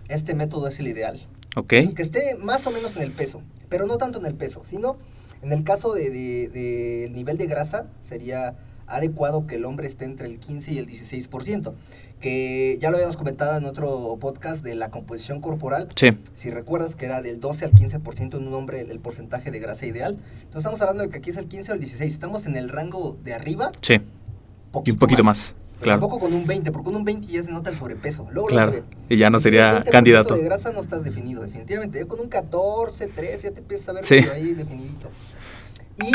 este 0.08 0.34
método 0.34 0.68
es 0.68 0.78
el 0.80 0.88
ideal. 0.88 1.26
Ok. 1.56 1.68
Que 1.68 2.02
esté 2.02 2.36
más 2.36 2.66
o 2.66 2.70
menos 2.70 2.96
en 2.96 3.02
el 3.02 3.12
peso, 3.12 3.42
pero 3.68 3.86
no 3.86 3.96
tanto 3.98 4.18
en 4.18 4.26
el 4.26 4.34
peso, 4.34 4.62
sino 4.64 4.96
en 5.44 5.52
el 5.52 5.62
caso 5.64 5.92
del 5.94 6.12
de, 6.12 6.48
de- 6.48 7.04
el 7.06 7.12
nivel 7.12 7.36
de 7.38 7.46
grasa, 7.46 7.86
sería 8.08 8.56
adecuado 8.86 9.46
que 9.46 9.54
el 9.56 9.64
hombre 9.64 9.86
esté 9.86 10.04
entre 10.04 10.26
el 10.26 10.38
15 10.38 10.72
y 10.72 10.78
el 10.78 10.86
16%, 10.86 11.72
que 12.20 12.78
ya 12.80 12.90
lo 12.90 12.96
habíamos 12.96 13.16
comentado 13.16 13.56
en 13.56 13.64
otro 13.64 14.16
podcast 14.20 14.62
de 14.62 14.74
la 14.74 14.90
composición 14.90 15.40
corporal, 15.40 15.88
Sí. 15.96 16.08
si 16.32 16.50
recuerdas 16.50 16.94
que 16.94 17.06
era 17.06 17.22
del 17.22 17.40
12 17.40 17.64
al 17.66 17.72
15% 17.72 18.36
en 18.38 18.46
un 18.46 18.54
hombre 18.54 18.80
el, 18.80 18.98
porcentaje 19.00 19.50
de 19.50 19.58
grasa 19.58 19.86
ideal, 19.86 20.18
entonces 20.36 20.58
estamos 20.58 20.80
hablando 20.82 21.02
de 21.02 21.10
que 21.10 21.18
aquí 21.18 21.30
es 21.30 21.36
el 21.36 21.46
15 21.46 21.72
o 21.72 21.74
el 21.74 21.80
16, 21.80 22.12
estamos 22.12 22.46
en 22.46 22.56
el 22.56 22.68
rango 22.68 23.16
de 23.24 23.34
arriba, 23.34 23.70
Sí. 23.80 24.00
Y 24.84 24.90
un 24.90 24.98
poquito 24.98 25.22
más. 25.24 25.54
pero 25.74 25.84
Claro. 25.84 26.00
tampoco 26.00 26.20
con 26.20 26.32
un 26.34 26.46
20, 26.46 26.70
porque 26.72 26.84
con 26.86 26.96
un 26.96 27.04
20 27.04 27.26
ya 27.28 27.42
se 27.42 27.50
nota 27.50 27.68
el 27.70 27.76
sobrepeso. 27.76 28.26
Luego, 28.32 28.48
Claro, 28.48 28.70
luego 28.72 28.86
y 29.08 29.16
ya 29.18 29.28
no 29.28 29.38
sería 29.38 29.70
tienes 29.70 29.84
20% 29.86 29.90
candidato. 29.92 30.34
de 30.36 30.42
grasa 30.44 30.72
no 30.72 30.80
estás 30.80 31.04
definido, 31.04 31.42
definitivamente. 31.42 31.98
Ya 31.98 32.06
con 32.06 32.20
un 32.20 32.28
14, 32.28 33.06
13 33.08 33.48
ya 33.48 33.54
te 33.54 33.60
empiezas 33.60 33.88
a 33.88 33.92
ver 33.92 34.04
Sí. 34.04 34.14
ahí 34.32 34.54
definidito. 34.54 35.10
Y 36.02 36.12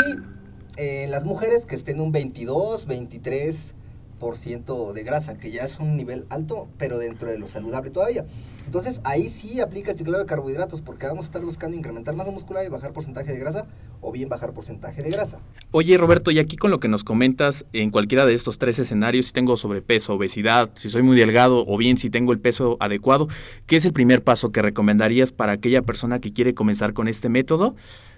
eh, 0.76 1.06
las 1.08 1.24
mujeres 1.24 1.66
que 1.66 1.74
estén 1.74 2.00
un 2.00 2.12
22, 2.12 2.86
23% 2.86 4.92
de 4.92 5.02
grasa, 5.02 5.38
que 5.38 5.50
ya 5.50 5.64
es 5.64 5.78
un 5.78 5.96
nivel 5.96 6.26
alto, 6.30 6.68
pero 6.78 6.98
dentro 6.98 7.30
de 7.30 7.38
lo 7.38 7.48
saludable 7.48 7.90
todavía. 7.90 8.26
Entonces 8.66 9.00
ahí 9.04 9.28
sí 9.28 9.60
aplica 9.60 9.90
el 9.90 9.98
ciclado 9.98 10.22
de 10.22 10.26
carbohidratos, 10.26 10.80
porque 10.80 11.06
vamos 11.06 11.24
a 11.24 11.26
estar 11.26 11.42
buscando 11.42 11.76
incrementar 11.76 12.14
masa 12.14 12.30
muscular 12.30 12.64
y 12.64 12.68
bajar 12.68 12.92
porcentaje 12.92 13.32
de 13.32 13.38
grasa, 13.38 13.66
o 14.00 14.12
bien 14.12 14.28
bajar 14.28 14.52
porcentaje 14.52 15.02
de 15.02 15.10
grasa. 15.10 15.40
Oye, 15.72 15.96
Roberto, 15.98 16.30
y 16.30 16.38
aquí 16.38 16.56
con 16.56 16.70
lo 16.70 16.78
que 16.78 16.88
nos 16.88 17.02
comentas, 17.02 17.66
en 17.72 17.90
cualquiera 17.90 18.26
de 18.26 18.34
estos 18.34 18.58
tres 18.58 18.78
escenarios, 18.78 19.26
si 19.26 19.32
tengo 19.32 19.56
sobrepeso, 19.56 20.14
obesidad, 20.14 20.70
si 20.74 20.88
soy 20.88 21.02
muy 21.02 21.16
delgado 21.16 21.64
o 21.66 21.76
bien 21.76 21.98
si 21.98 22.10
tengo 22.10 22.32
el 22.32 22.38
peso 22.38 22.76
adecuado, 22.80 23.28
¿qué 23.66 23.76
es 23.76 23.84
el 23.84 23.92
primer 23.92 24.22
paso 24.22 24.52
que 24.52 24.62
recomendarías 24.62 25.32
para 25.32 25.52
aquella 25.52 25.82
persona 25.82 26.20
que 26.20 26.32
quiere 26.32 26.54
comenzar 26.54 26.92
con 26.92 27.08
este 27.08 27.28
método? 27.28 27.74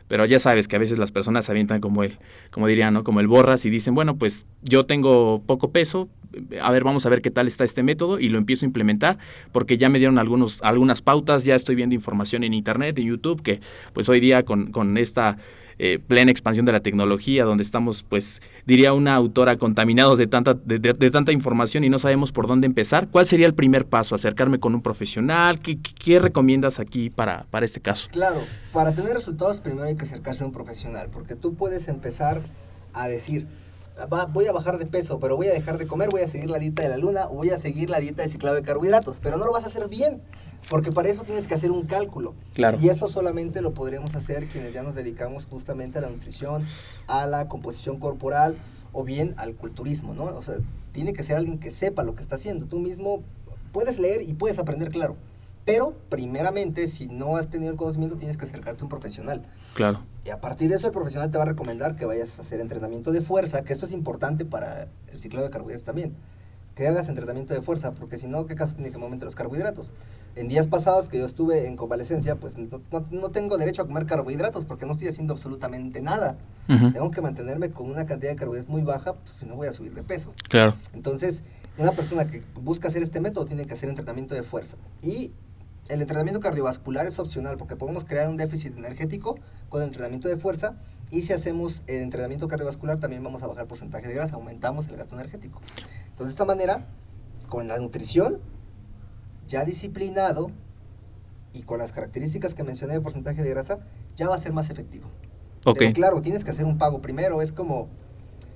Pero 0.08 0.24
ya 0.26 0.38
sabes 0.38 0.68
que 0.68 0.76
a 0.76 0.78
veces 0.78 0.98
las 0.98 1.12
personas 1.12 1.46
se 1.46 1.52
avientan 1.52 1.80
como 1.80 2.02
el, 2.02 2.18
como 2.50 2.66
dirían, 2.66 2.94
¿no? 2.94 3.04
Como 3.04 3.20
el 3.20 3.26
borras 3.26 3.64
y 3.64 3.70
dicen, 3.70 3.94
bueno, 3.94 4.16
pues 4.16 4.46
yo 4.62 4.86
tengo 4.86 5.42
poco 5.46 5.70
peso, 5.70 6.08
a 6.60 6.70
ver, 6.70 6.84
vamos 6.84 7.06
a 7.06 7.08
ver 7.08 7.22
qué 7.22 7.30
tal 7.30 7.46
está 7.46 7.64
este 7.64 7.82
método 7.82 8.18
y 8.18 8.28
lo 8.28 8.38
empiezo 8.38 8.64
a 8.64 8.68
implementar 8.68 9.18
porque 9.52 9.78
ya 9.78 9.88
me 9.88 9.98
dieron 9.98 10.18
algunos, 10.18 10.60
algunas 10.62 11.02
pautas, 11.02 11.44
ya 11.44 11.54
estoy 11.54 11.74
viendo 11.74 11.94
información 11.94 12.44
en 12.44 12.54
internet, 12.54 12.98
en 12.98 13.06
YouTube, 13.06 13.42
que 13.42 13.60
pues 13.92 14.08
hoy 14.08 14.20
día 14.20 14.44
con, 14.44 14.72
con 14.72 14.96
esta 14.98 15.38
eh, 15.78 15.98
plena 16.06 16.30
expansión 16.30 16.66
de 16.66 16.72
la 16.72 16.80
tecnología, 16.80 17.44
donde 17.44 17.62
estamos, 17.62 18.02
pues, 18.02 18.40
diría 18.66 18.92
una 18.92 19.14
autora, 19.14 19.56
contaminados 19.56 20.18
de 20.18 20.26
tanta, 20.26 20.54
de, 20.54 20.78
de- 20.78 21.10
tanta 21.10 21.32
información 21.32 21.84
y 21.84 21.88
no 21.88 21.98
sabemos 21.98 22.32
por 22.32 22.46
dónde 22.46 22.66
empezar. 22.66 23.08
¿Cuál 23.08 23.26
sería 23.26 23.46
el 23.46 23.54
primer 23.54 23.86
paso? 23.86 24.14
¿Acercarme 24.14 24.58
con 24.60 24.74
un 24.74 24.82
profesional? 24.82 25.58
¿Qué, 25.60 25.78
qué- 25.80 25.92
qué 25.98 26.18
recomiendas 26.18 26.78
aquí 26.80 27.10
para, 27.10 27.44
para 27.50 27.64
este 27.66 27.80
caso? 27.80 28.08
Claro, 28.12 28.40
para 28.72 28.92
tener 28.92 29.14
resultados 29.14 29.60
primero 29.60 29.84
hay 29.84 29.96
que 29.96 30.04
acercarse 30.04 30.42
a 30.44 30.46
un 30.46 30.52
profesional, 30.52 31.08
porque 31.12 31.34
tú 31.36 31.54
puedes 31.54 31.88
empezar 31.88 32.42
a 32.94 33.08
decir, 33.08 33.46
"Va- 34.06 34.26
voy 34.26 34.46
a 34.46 34.52
bajar 34.52 34.78
de 34.78 34.86
peso, 34.86 35.18
pero 35.20 35.36
voy 35.36 35.48
a 35.48 35.52
dejar 35.52 35.78
de 35.78 35.86
comer, 35.86 36.08
voy 36.10 36.22
a 36.22 36.28
seguir 36.28 36.50
la 36.50 36.58
dieta 36.58 36.82
de 36.82 36.88
la 36.88 36.96
luna, 36.96 37.26
voy 37.26 37.50
a 37.50 37.58
seguir 37.58 37.90
la 37.90 38.00
dieta 38.00 38.22
de 38.22 38.28
ciclado 38.28 38.56
de 38.56 38.62
carbohidratos, 38.62 39.18
pero 39.22 39.36
no 39.36 39.44
lo 39.44 39.52
vas 39.52 39.64
a 39.64 39.66
hacer 39.68 39.88
bien, 39.88 40.22
porque 40.70 40.92
para 40.92 41.08
eso 41.08 41.24
tienes 41.24 41.48
que 41.48 41.54
hacer 41.54 41.70
un 41.70 41.86
cálculo. 41.86 42.34
Claro. 42.54 42.78
Y 42.80 42.88
eso 42.88 43.08
solamente 43.08 43.60
lo 43.60 43.74
podríamos 43.74 44.14
hacer 44.14 44.46
quienes 44.48 44.72
ya 44.72 44.82
nos 44.82 44.94
dedicamos 44.94 45.46
justamente 45.46 45.98
a 45.98 46.02
la 46.02 46.08
nutrición, 46.08 46.64
a 47.06 47.26
la 47.26 47.48
composición 47.48 47.98
corporal 47.98 48.56
o 48.92 49.04
bien 49.04 49.34
al 49.38 49.54
culturismo, 49.54 50.14
¿no? 50.14 50.24
O 50.24 50.42
sea, 50.42 50.56
tiene 50.92 51.12
que 51.12 51.22
ser 51.22 51.36
alguien 51.36 51.58
que 51.58 51.70
sepa 51.70 52.02
lo 52.02 52.14
que 52.14 52.22
está 52.22 52.36
haciendo. 52.36 52.66
Tú 52.66 52.78
mismo 52.78 53.22
puedes 53.72 53.98
leer 53.98 54.22
y 54.22 54.34
puedes 54.34 54.58
aprender, 54.58 54.90
claro. 54.90 55.16
Pero, 55.64 55.94
primeramente, 56.08 56.88
si 56.88 57.06
no 57.08 57.36
has 57.36 57.48
tenido 57.48 57.70
el 57.70 57.76
conocimiento, 57.78 58.16
tienes 58.16 58.36
que 58.36 58.44
acercarte 58.46 58.80
a 58.80 58.84
un 58.84 58.88
profesional. 58.88 59.42
Claro. 59.74 60.00
Y 60.24 60.30
a 60.30 60.40
partir 60.40 60.68
de 60.70 60.76
eso, 60.76 60.86
el 60.88 60.92
profesional 60.92 61.30
te 61.30 61.38
va 61.38 61.44
a 61.44 61.46
recomendar 61.46 61.94
que 61.96 62.04
vayas 62.04 62.38
a 62.38 62.42
hacer 62.42 62.60
entrenamiento 62.60 63.12
de 63.12 63.20
fuerza, 63.20 63.62
que 63.62 63.72
esto 63.72 63.86
es 63.86 63.92
importante 63.92 64.44
para 64.44 64.88
el 65.12 65.20
ciclado 65.20 65.44
de 65.46 65.50
carbohidratos 65.52 65.84
también. 65.84 66.14
Que 66.74 66.88
hagas 66.88 67.08
entrenamiento 67.08 67.52
de 67.52 67.60
fuerza, 67.60 67.92
porque 67.92 68.16
si 68.16 68.26
no, 68.26 68.46
¿qué 68.46 68.54
caso 68.56 68.74
tiene 68.74 68.90
que 68.90 68.96
me 68.98 69.04
aumente 69.04 69.24
los 69.26 69.34
carbohidratos? 69.34 69.92
En 70.36 70.48
días 70.48 70.66
pasados 70.66 71.06
que 71.08 71.18
yo 71.18 71.26
estuve 71.26 71.66
en 71.68 71.76
convalecencia, 71.76 72.36
pues 72.36 72.56
no, 72.56 72.80
no- 72.90 73.06
no 73.10 73.28
tengo 73.30 73.58
derecho 73.58 73.82
a 73.82 73.86
comer 73.86 74.06
carbohidratos 74.06 74.64
porque 74.64 74.86
no 74.86 74.92
estoy 74.92 75.08
haciendo 75.08 75.34
absolutamente 75.34 76.00
nada. 76.00 76.38
Tengo 76.66 77.10
que 77.10 77.20
mantenerme 77.20 77.70
con 77.70 77.90
una 77.90 78.06
cantidad 78.06 78.30
de 78.30 78.36
carbohidratos 78.36 78.70
muy 78.72 78.82
baja, 78.82 79.12
pues 79.14 79.42
no 79.46 79.54
voy 79.56 79.68
a 79.68 79.72
subir 79.74 79.92
de 79.94 80.02
peso. 80.02 80.32
Claro. 80.48 80.74
Entonces, 80.94 81.42
una 81.76 81.92
persona 81.92 82.26
que 82.26 82.42
busca 82.62 82.88
hacer 82.88 83.02
este 83.02 83.20
método 83.20 83.44
tiene 83.44 83.66
que 83.66 83.74
hacer 83.74 83.90
entrenamiento 83.90 84.34
de 84.34 84.42
fuerza. 84.42 84.76
Y 85.02 85.30
el 85.92 86.00
entrenamiento 86.00 86.40
cardiovascular 86.40 87.06
es 87.06 87.18
opcional 87.18 87.58
porque 87.58 87.76
podemos 87.76 88.04
crear 88.04 88.28
un 88.28 88.38
déficit 88.38 88.76
energético 88.76 89.38
con 89.68 89.82
el 89.82 89.88
entrenamiento 89.88 90.28
de 90.28 90.36
fuerza. 90.36 90.76
Y 91.10 91.22
si 91.22 91.34
hacemos 91.34 91.82
el 91.86 92.00
entrenamiento 92.00 92.48
cardiovascular, 92.48 92.98
también 92.98 93.22
vamos 93.22 93.42
a 93.42 93.46
bajar 93.46 93.66
porcentaje 93.66 94.08
de 94.08 94.14
grasa, 94.14 94.36
aumentamos 94.36 94.88
el 94.88 94.96
gasto 94.96 95.14
energético. 95.14 95.60
Entonces, 96.08 96.28
de 96.28 96.30
esta 96.30 96.46
manera, 96.46 96.86
con 97.48 97.68
la 97.68 97.76
nutrición, 97.78 98.40
ya 99.46 99.64
disciplinado, 99.66 100.50
y 101.52 101.64
con 101.64 101.78
las 101.78 101.92
características 101.92 102.54
que 102.54 102.62
mencioné 102.62 102.94
de 102.94 103.02
porcentaje 103.02 103.42
de 103.42 103.50
grasa, 103.50 103.80
ya 104.16 104.28
va 104.28 104.36
a 104.36 104.38
ser 104.38 104.54
más 104.54 104.70
efectivo. 104.70 105.06
Ok. 105.66 105.78
Pero 105.78 105.92
claro, 105.92 106.22
tienes 106.22 106.44
que 106.44 106.50
hacer 106.50 106.64
un 106.64 106.78
pago 106.78 107.02
primero. 107.02 107.42
Es 107.42 107.52
como 107.52 107.88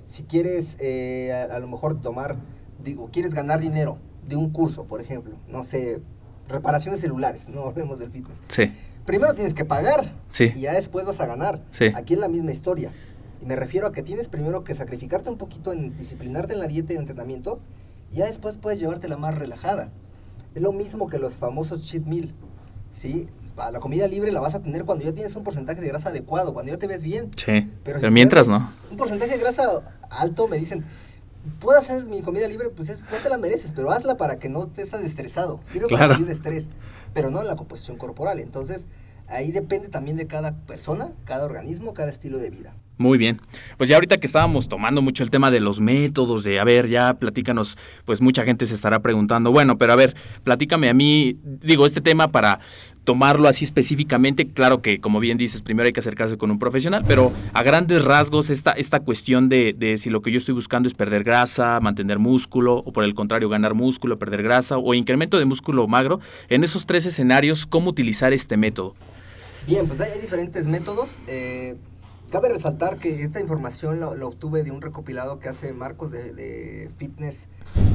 si 0.07 0.23
quieres 0.23 0.77
eh, 0.79 1.31
a, 1.31 1.55
a 1.55 1.59
lo 1.59 1.67
mejor 1.67 2.01
tomar, 2.01 2.37
digo, 2.83 3.09
quieres 3.11 3.35
ganar 3.35 3.59
dinero 3.59 3.99
de 4.27 4.35
un 4.35 4.49
curso, 4.49 4.85
por 4.85 4.99
ejemplo, 4.99 5.35
no 5.47 5.63
sé, 5.63 6.01
reparaciones 6.47 7.01
celulares, 7.01 7.49
no 7.49 7.63
hablemos 7.67 7.99
del 7.99 8.11
fitness. 8.11 8.37
Sí. 8.47 8.71
Primero 9.05 9.33
tienes 9.33 9.53
que 9.53 9.65
pagar 9.65 10.11
Sí. 10.31 10.51
y 10.55 10.61
ya 10.61 10.73
después 10.73 11.05
vas 11.05 11.19
a 11.21 11.25
ganar. 11.25 11.61
Sí. 11.71 11.91
Aquí 11.95 12.13
es 12.15 12.19
la 12.19 12.27
misma 12.27 12.51
historia. 12.51 12.91
Y 13.41 13.45
me 13.45 13.55
refiero 13.55 13.87
a 13.87 13.91
que 13.93 14.03
tienes 14.03 14.27
primero 14.27 14.63
que 14.63 14.73
sacrificarte 14.75 15.29
un 15.29 15.37
poquito 15.37 15.71
en 15.71 15.95
disciplinarte 15.97 16.53
en 16.53 16.59
la 16.59 16.67
dieta 16.67 16.93
y 16.93 16.95
el 16.95 17.01
entrenamiento 17.03 17.59
y 18.11 18.17
ya 18.17 18.25
después 18.25 18.57
puedes 18.57 18.79
llevártela 18.79 19.15
más 19.17 19.35
relajada. 19.35 19.89
Es 20.55 20.61
lo 20.61 20.71
mismo 20.73 21.07
que 21.07 21.19
los 21.19 21.35
famosos 21.35 21.83
cheat 21.83 22.03
meal. 22.05 22.33
¿sí? 22.91 23.27
A 23.57 23.71
La 23.71 23.79
comida 23.79 24.07
libre 24.07 24.31
la 24.31 24.39
vas 24.39 24.55
a 24.55 24.61
tener 24.61 24.85
cuando 24.85 25.03
ya 25.05 25.13
tienes 25.13 25.35
un 25.35 25.43
porcentaje 25.43 25.81
de 25.81 25.87
grasa 25.87 26.09
adecuado, 26.09 26.53
cuando 26.53 26.71
ya 26.71 26.77
te 26.77 26.87
ves 26.87 27.03
bien. 27.03 27.31
Sí. 27.35 27.71
Pero, 27.83 27.99
si 27.99 28.09
mientras 28.09 28.47
no. 28.47 28.71
Un 28.91 28.97
porcentaje 28.97 29.31
de 29.31 29.37
grasa 29.39 29.81
alto, 30.09 30.47
me 30.47 30.57
dicen, 30.57 30.83
puedo 31.59 31.77
hacer 31.79 32.05
mi 32.05 32.21
comida 32.21 32.47
libre, 32.47 32.69
pues 32.69 32.89
es- 32.89 33.03
no 33.11 33.17
te 33.21 33.29
la 33.29 33.37
mereces, 33.37 33.71
pero 33.75 33.91
hazla 33.91 34.17
para 34.17 34.39
que 34.39 34.49
no 34.49 34.65
estés 34.65 34.93
estresado. 34.93 35.59
Sirve 35.63 35.87
Claro. 35.87 36.13
para 36.13 36.25
de 36.25 36.33
estrés, 36.33 36.69
pero 37.13 37.31
no 37.31 37.41
en 37.41 37.47
la 37.47 37.55
composición 37.55 37.97
corporal. 37.97 38.39
Entonces, 38.39 38.85
ahí 39.27 39.51
depende 39.51 39.89
también 39.89 40.17
de 40.17 40.27
cada 40.27 40.53
persona, 40.53 41.11
cada 41.25 41.45
organismo, 41.45 41.93
cada 41.93 42.09
estilo 42.09 42.37
de 42.37 42.49
vida. 42.49 42.73
Muy 42.97 43.19
bien. 43.19 43.39
Pues 43.77 43.89
ya 43.89 43.95
ahorita 43.95 44.17
que 44.17 44.25
estábamos 44.25 44.67
tomando 44.67 45.01
mucho 45.01 45.23
el 45.23 45.29
tema 45.29 45.51
de 45.51 45.59
los 45.59 45.79
métodos, 45.79 46.43
de, 46.43 46.59
a 46.59 46.63
ver, 46.63 46.87
ya 46.89 47.13
platícanos, 47.13 47.77
pues 48.05 48.21
mucha 48.21 48.43
gente 48.43 48.65
se 48.65 48.73
estará 48.73 49.01
preguntando, 49.01 49.51
bueno, 49.51 49.77
pero 49.77 49.93
a 49.93 49.95
ver, 49.95 50.15
platícame 50.43 50.89
a 50.89 50.93
mí, 50.93 51.37
digo, 51.43 51.85
este 51.85 52.01
tema 52.01 52.31
para 52.31 52.59
tomarlo 53.03 53.47
así 53.47 53.63
específicamente, 53.63 54.47
claro 54.47 54.81
que 54.81 54.99
como 54.99 55.21
bien 55.21 55.37
dices, 55.37 55.61
primero 55.61 55.87
hay 55.87 55.93
que 55.93 56.01
acercarse 56.01 56.37
con 56.37 56.51
un 56.51 56.59
profesional, 56.59 57.05
pero 57.07 57.31
a 57.53 57.63
grandes 57.63 58.03
rasgos 58.03 58.49
esta, 58.49 58.71
esta 58.71 58.99
cuestión 58.99 59.47
de, 59.47 59.73
de 59.77 59.97
si 59.97 60.09
lo 60.09 60.21
que 60.21 60.31
yo 60.31 60.39
estoy 60.39 60.55
buscando 60.55 60.87
es 60.87 60.93
perder 60.93 61.23
grasa, 61.23 61.79
mantener 61.79 62.19
músculo, 62.19 62.77
o 62.77 62.91
por 62.91 63.03
el 63.03 63.13
contrario, 63.13 63.47
ganar 63.47 63.75
músculo, 63.75 64.19
perder 64.19 64.43
grasa, 64.43 64.77
o 64.77 64.93
incremento 64.93 65.37
de 65.37 65.45
músculo 65.45 65.87
magro, 65.87 66.19
en 66.49 66.63
esos 66.63 66.85
tres 66.85 67.05
escenarios, 67.05 67.65
¿cómo 67.65 67.91
utilizar 67.91 68.33
este 68.33 68.57
método? 68.57 68.95
Bien, 69.67 69.87
pues 69.87 70.01
hay, 70.01 70.19
diferentes 70.19 70.65
métodos. 70.65 71.19
eh, 71.27 71.75
cabe 72.31 72.49
resaltar 72.49 72.97
que 72.97 73.23
esta 73.23 73.39
información 73.39 73.99
la, 73.99 74.13
la 74.15 74.25
obtuve 74.25 74.63
de 74.63 74.71
un 74.71 74.81
recopilado 74.81 75.39
que 75.39 75.49
hace 75.49 75.73
Marcos 75.73 76.11
de, 76.11 76.33
de 76.33 76.89
Fitness 76.97 77.47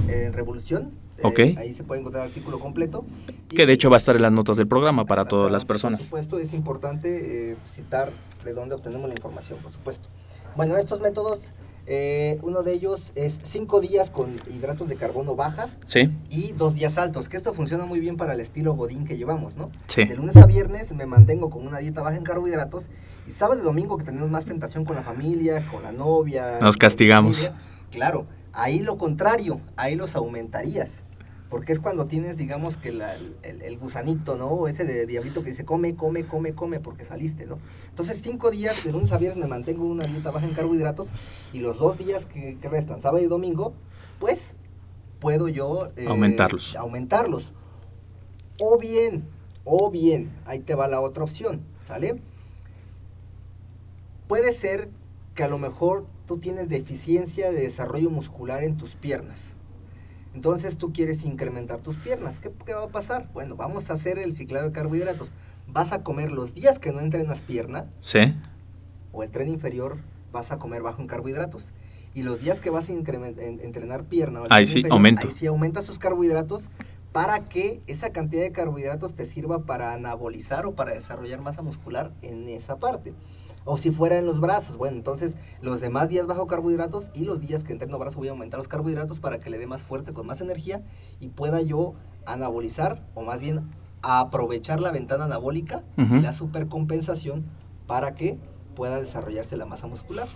eh, 0.08 0.30
Revolución. 0.32 0.92
Eh, 1.18 1.22
Ok. 1.24 1.38
Ahí 1.56 1.72
se 1.74 1.84
puede 1.84 2.00
encontrar 2.00 2.24
el 2.24 2.30
artículo 2.30 2.58
completo. 2.58 3.04
Que 3.48 3.66
de 3.66 3.72
hecho 3.72 3.90
va 3.90 3.96
a 3.96 3.98
estar 3.98 4.16
en 4.16 4.22
las 4.22 4.32
notas 4.32 4.56
del 4.56 4.66
programa 4.66 5.04
para 5.04 5.24
todas 5.24 5.52
las 5.52 5.64
personas. 5.64 6.00
Por 6.00 6.06
supuesto, 6.06 6.38
es 6.38 6.52
importante 6.52 7.52
eh, 7.52 7.56
citar 7.68 8.10
de 8.44 8.52
dónde 8.54 8.74
obtenemos 8.74 9.06
la 9.08 9.14
información, 9.14 9.58
por 9.62 9.72
supuesto. 9.72 10.08
Bueno, 10.56 10.76
estos 10.76 11.00
métodos, 11.00 11.52
eh, 11.86 12.38
uno 12.42 12.62
de 12.62 12.72
ellos 12.72 13.12
es 13.14 13.38
cinco 13.42 13.80
días 13.80 14.10
con 14.10 14.34
hidratos 14.54 14.88
de 14.88 14.96
carbono 14.96 15.34
baja 15.34 15.68
¿Sí? 15.86 16.12
y 16.30 16.52
dos 16.52 16.74
días 16.74 16.96
altos, 16.98 17.28
que 17.28 17.36
esto 17.36 17.52
funciona 17.54 17.84
muy 17.84 18.00
bien 18.00 18.16
para 18.16 18.34
el 18.34 18.40
estilo 18.40 18.74
godín 18.74 19.04
que 19.04 19.16
llevamos, 19.16 19.56
¿no? 19.56 19.70
Sí. 19.86 20.04
De 20.04 20.16
lunes 20.16 20.36
a 20.36 20.46
viernes 20.46 20.92
me 20.92 21.06
mantengo 21.06 21.50
con 21.50 21.66
una 21.66 21.78
dieta 21.78 22.02
baja 22.02 22.16
en 22.16 22.24
carbohidratos 22.24 22.88
y 23.26 23.30
sábado 23.30 23.60
y 23.60 23.64
domingo 23.64 23.98
que 23.98 24.04
tenemos 24.04 24.30
más 24.30 24.44
tentación 24.44 24.84
con 24.84 24.96
la 24.96 25.02
familia, 25.02 25.66
con 25.70 25.82
la 25.82 25.92
novia. 25.92 26.58
Nos 26.60 26.76
castigamos. 26.76 27.46
familia, 27.46 27.62
Claro, 27.90 28.26
ahí 28.52 28.78
lo 28.78 28.96
contrario, 28.96 29.60
ahí 29.76 29.96
los 29.96 30.16
aumentarías. 30.16 31.02
Porque 31.52 31.72
es 31.72 31.80
cuando 31.80 32.06
tienes, 32.06 32.38
digamos, 32.38 32.78
que 32.78 32.92
la- 32.92 33.14
el, 33.42 33.60
el 33.60 33.78
gusanito, 33.78 34.38
¿no? 34.38 34.66
Ese 34.68 34.84
de 34.86 35.04
diablito 35.04 35.42
que 35.44 35.50
dice, 35.50 35.66
come, 35.66 35.94
come, 35.94 36.24
come, 36.26 36.54
come, 36.54 36.80
porque 36.80 37.04
saliste, 37.04 37.44
¿no? 37.44 37.58
Entonces, 37.90 38.22
cinco 38.22 38.50
días, 38.50 38.82
de 38.82 38.90
lunes 38.90 39.12
a 39.12 39.18
viernes, 39.18 39.36
me 39.44 39.48
mantengo 39.48 39.84
una 39.84 40.04
dieta 40.04 40.30
baja 40.30 40.46
en 40.46 40.54
carbohidratos 40.54 41.12
y 41.52 41.60
los 41.60 41.78
dos 41.78 41.98
días 41.98 42.24
que, 42.24 42.56
que 42.58 42.68
restan, 42.70 43.02
sábado 43.02 43.22
y 43.22 43.26
domingo, 43.26 43.74
pues, 44.18 44.56
puedo 45.20 45.46
yo... 45.46 45.90
eh, 45.98 46.06
Aumentarlos. 46.08 46.74
Aumentarlos. 46.74 47.52
O 48.58 48.78
bien, 48.78 49.28
o 49.64 49.90
bien, 49.90 50.30
ahí 50.46 50.60
te 50.60 50.74
va 50.74 50.88
la 50.88 51.02
otra 51.02 51.22
opción, 51.22 51.60
¿sale? 51.84 52.18
Puede 54.26 54.52
ser 54.52 54.88
que 55.34 55.44
a 55.44 55.48
lo 55.48 55.58
mejor 55.58 56.06
tú 56.26 56.38
tienes 56.38 56.70
deficiencia 56.70 57.52
de 57.52 57.60
desarrollo 57.60 58.08
muscular 58.08 58.64
en 58.64 58.78
tus 58.78 58.94
piernas. 58.96 59.54
Entonces 60.34 60.78
tú 60.78 60.92
quieres 60.92 61.24
incrementar 61.24 61.80
tus 61.80 61.96
piernas. 61.96 62.38
¿Qué, 62.40 62.50
qué 62.64 62.74
va 62.74 62.84
a 62.84 62.88
pasar? 62.88 63.28
Bueno, 63.34 63.56
vamos 63.56 63.90
a 63.90 63.94
hacer 63.94 64.18
el 64.18 64.34
ciclado 64.34 64.66
de 64.66 64.72
carbohidratos. 64.72 65.30
Vas 65.68 65.92
a 65.92 66.02
comer 66.02 66.32
los 66.32 66.54
días 66.54 66.78
que 66.78 66.92
no 66.92 67.00
entrenas 67.00 67.40
pierna 67.40 67.86
¿Sí? 68.00 68.34
o 69.12 69.22
el 69.22 69.30
tren 69.30 69.48
inferior, 69.48 69.98
vas 70.32 70.50
a 70.52 70.58
comer 70.58 70.82
bajo 70.82 71.00
en 71.02 71.06
carbohidratos. 71.08 71.72
Y 72.14 72.22
los 72.22 72.40
días 72.40 72.60
que 72.60 72.70
vas 72.70 72.88
a 72.88 72.92
entrenar 72.92 74.04
pierna 74.04 74.40
o 74.40 74.44
el 74.46 74.52
Ahí 74.52 74.64
tren 74.64 74.72
sí, 74.72 74.78
inferior, 74.80 74.92
aumento. 74.92 75.28
ahí 75.28 75.34
sí 75.34 75.46
aumentas 75.46 75.84
sus 75.86 75.98
carbohidratos 75.98 76.68
para 77.12 77.40
que 77.44 77.80
esa 77.86 78.10
cantidad 78.10 78.42
de 78.42 78.52
carbohidratos 78.52 79.14
te 79.14 79.26
sirva 79.26 79.60
para 79.64 79.92
anabolizar 79.92 80.64
o 80.66 80.74
para 80.74 80.94
desarrollar 80.94 81.40
masa 81.42 81.60
muscular 81.62 82.12
en 82.22 82.48
esa 82.48 82.76
parte. 82.78 83.12
O 83.64 83.76
si 83.76 83.90
fuera 83.90 84.18
en 84.18 84.26
los 84.26 84.40
brazos, 84.40 84.76
bueno, 84.76 84.96
entonces 84.96 85.36
los 85.60 85.80
demás 85.80 86.08
días 86.08 86.26
bajo 86.26 86.46
carbohidratos 86.46 87.10
y 87.14 87.24
los 87.24 87.40
días 87.40 87.64
que 87.64 87.72
entreno 87.72 87.98
brazos 87.98 88.16
voy 88.16 88.28
a 88.28 88.32
aumentar 88.32 88.58
los 88.58 88.68
carbohidratos 88.68 89.20
para 89.20 89.38
que 89.38 89.50
le 89.50 89.58
dé 89.58 89.66
más 89.66 89.82
fuerte, 89.82 90.12
con 90.12 90.26
más 90.26 90.40
energía 90.40 90.82
y 91.20 91.28
pueda 91.28 91.60
yo 91.60 91.94
anabolizar 92.26 93.06
o 93.14 93.22
más 93.22 93.40
bien 93.40 93.70
aprovechar 94.02 94.80
la 94.80 94.90
ventana 94.90 95.24
anabólica 95.24 95.84
y 95.96 96.20
la 96.20 96.32
supercompensación 96.32 97.44
para 97.86 98.14
que 98.14 98.38
pueda 98.74 99.00
desarrollarse 99.00 99.56
la 99.56 99.66
masa 99.66 99.86
muscular. 99.86 100.26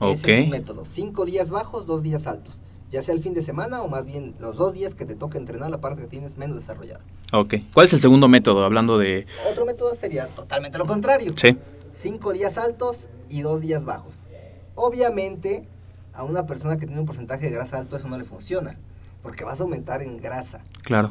Ese 0.00 0.38
es 0.38 0.44
un 0.44 0.50
método. 0.50 0.84
Cinco 0.84 1.26
días 1.26 1.50
bajos, 1.50 1.86
dos 1.86 2.02
días 2.02 2.26
altos. 2.26 2.62
Ya 2.90 3.02
sea 3.02 3.14
el 3.14 3.20
fin 3.20 3.34
de 3.34 3.42
semana 3.42 3.82
o 3.82 3.88
más 3.88 4.06
bien 4.06 4.34
los 4.40 4.56
dos 4.56 4.74
días 4.74 4.94
que 4.94 5.04
te 5.04 5.14
toca 5.14 5.38
entrenar 5.38 5.70
la 5.70 5.80
parte 5.80 6.02
que 6.02 6.08
tienes 6.08 6.38
menos 6.38 6.56
desarrollada. 6.56 7.04
Ok. 7.32 7.54
¿Cuál 7.72 7.86
es 7.86 7.92
el 7.92 8.00
segundo 8.00 8.26
método? 8.26 8.64
Hablando 8.64 8.98
de... 8.98 9.26
Otro 9.50 9.64
método 9.64 9.94
sería 9.94 10.26
totalmente 10.28 10.76
lo 10.78 10.86
contrario. 10.86 11.32
Sí. 11.36 11.56
Cinco 11.92 12.32
días 12.32 12.58
altos 12.58 13.10
y 13.28 13.42
dos 13.42 13.60
días 13.60 13.84
bajos. 13.84 14.22
Obviamente, 14.74 15.66
a 16.12 16.24
una 16.24 16.46
persona 16.46 16.76
que 16.76 16.86
tiene 16.86 17.00
un 17.00 17.06
porcentaje 17.06 17.46
de 17.46 17.52
grasa 17.52 17.78
alto 17.78 17.96
eso 17.96 18.08
no 18.08 18.18
le 18.18 18.24
funciona, 18.24 18.78
porque 19.22 19.44
vas 19.44 19.60
a 19.60 19.64
aumentar 19.64 20.02
en 20.02 20.16
grasa. 20.18 20.62
Claro. 20.82 21.10